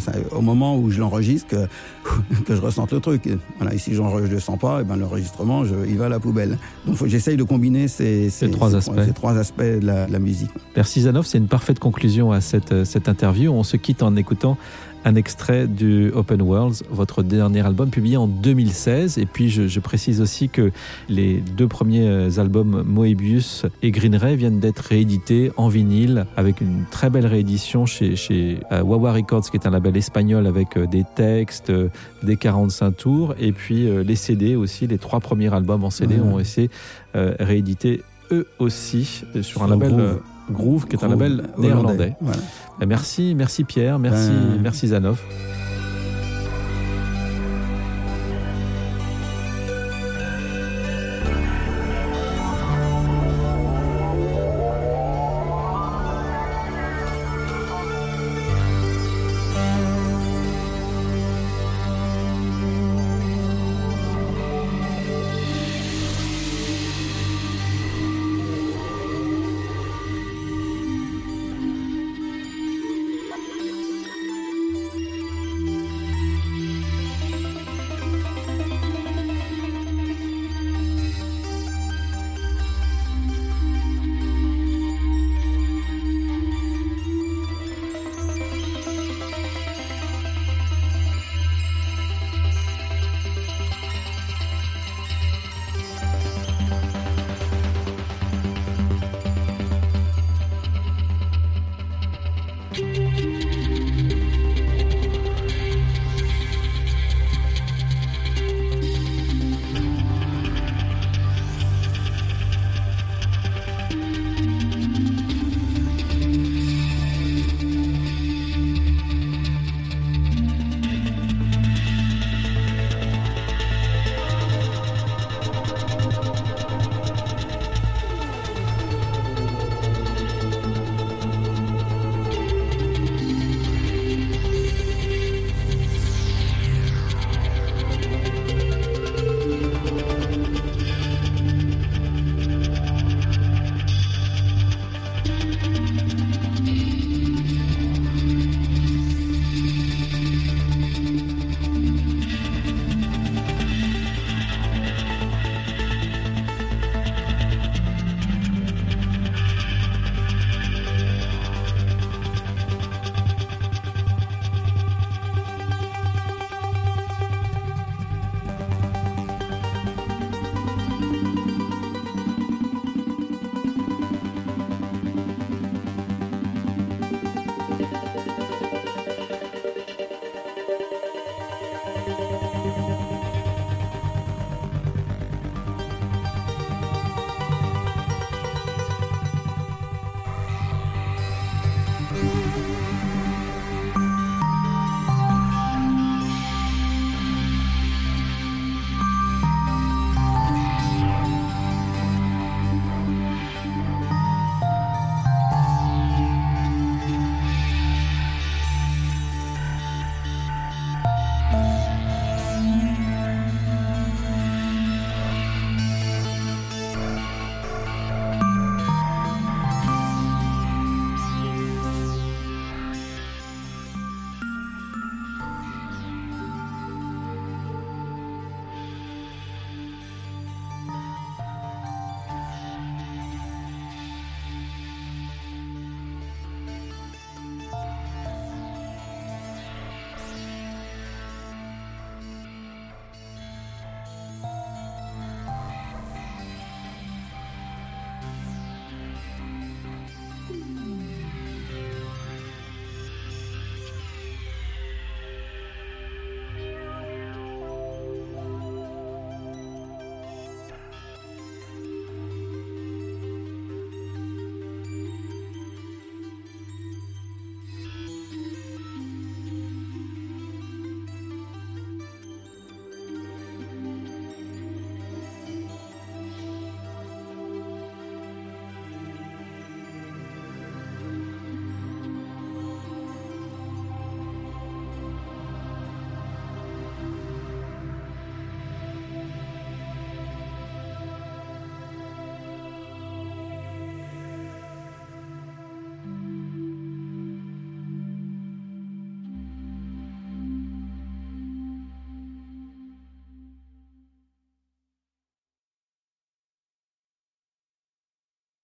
ça, 0.00 0.12
au 0.32 0.40
moment 0.40 0.76
où 0.76 0.90
je 0.90 1.00
l'enregistre, 1.00 1.48
que, 1.48 1.66
que, 2.46 2.56
je 2.56 2.60
ressente 2.60 2.92
le 2.92 3.00
truc. 3.00 3.28
Voilà, 3.58 3.74
et 3.74 3.78
si 3.78 3.94
je 3.94 4.02
ne 4.02 4.26
le 4.26 4.40
sens 4.40 4.58
pas, 4.58 4.78
et 4.78 4.82
eh 4.82 4.84
ben, 4.84 4.96
l'enregistrement, 4.96 5.64
il 5.86 5.96
va 5.96 6.06
à 6.06 6.08
la 6.08 6.20
poubelle. 6.20 6.58
Donc, 6.86 7.04
j'essaye 7.06 7.36
de 7.36 7.44
combiner 7.44 7.88
ces, 7.88 8.30
ces, 8.30 8.46
ces, 8.46 8.50
trois 8.50 8.70
ces, 8.70 8.76
aspects. 8.76 9.04
ces, 9.04 9.12
trois 9.12 9.36
aspects 9.38 9.62
de 9.62 9.86
la, 9.86 10.06
de 10.06 10.12
la 10.12 10.18
musique. 10.18 10.50
Merci 10.76 11.02
Zanov, 11.02 11.26
c'est 11.26 11.38
une 11.38 11.48
parfaite 11.48 11.78
conclusion 11.78 12.32
à 12.32 12.40
cette, 12.40 12.84
cette 12.84 13.08
interview. 13.08 13.52
On 13.52 13.62
se 13.62 13.76
quitte 13.76 14.02
en 14.02 14.16
écoutant 14.16 14.56
un 15.04 15.14
extrait 15.14 15.66
du 15.66 16.10
Open 16.14 16.42
Worlds, 16.42 16.82
votre 16.90 17.22
dernier 17.22 17.64
album 17.64 17.90
publié 17.90 18.16
en 18.16 18.26
2016. 18.26 19.18
Et 19.18 19.26
puis 19.26 19.50
je, 19.50 19.80
précise 19.80 20.20
aussi 20.20 20.48
que 20.48 20.70
les 21.08 21.42
deux 21.56 21.68
premiers 21.68 22.38
albums 22.38 22.82
Moebius 22.86 23.66
et 23.82 23.90
Green 23.90 24.16
Ray 24.16 24.36
viennent 24.36 24.60
d'être 24.60 24.80
réédités 24.80 25.52
en 25.56 25.68
vinyle 25.68 26.26
avec 26.36 26.60
une 26.60 26.84
très 26.90 27.10
belle 27.10 27.26
réédition 27.26 27.86
chez, 27.86 28.16
chez 28.16 28.60
euh, 28.72 28.82
Wawa 28.82 29.12
Records, 29.12 29.50
qui 29.50 29.56
est 29.56 29.66
un 29.66 29.70
label 29.70 29.96
espagnol 29.96 30.46
avec 30.46 30.76
euh, 30.76 30.86
des 30.86 31.04
textes, 31.14 31.70
euh, 31.70 31.88
des 32.22 32.36
45 32.36 32.90
tours, 32.92 33.34
et 33.38 33.52
puis 33.52 33.88
les 34.04 34.16
CD 34.16 34.56
aussi. 34.56 34.86
Les 34.86 34.98
trois 34.98 35.20
premiers 35.20 35.52
albums 35.52 35.84
en 35.84 35.90
CD 35.90 36.16
ont 36.20 36.38
été 36.38 36.70
réédités 37.14 38.02
eux 38.30 38.46
aussi 38.58 39.24
sur 39.42 39.62
un 39.62 39.68
label. 39.68 39.90
Groove, 39.90 40.20
qui 40.88 40.96
est 40.96 41.04
un 41.04 41.08
label 41.08 41.50
néerlandais. 41.58 42.14
Merci, 42.86 43.34
merci 43.36 43.64
Pierre, 43.64 43.98
merci, 43.98 44.30
ben, 44.30 44.60
merci 44.62 44.88
Zanoff. 44.88 45.24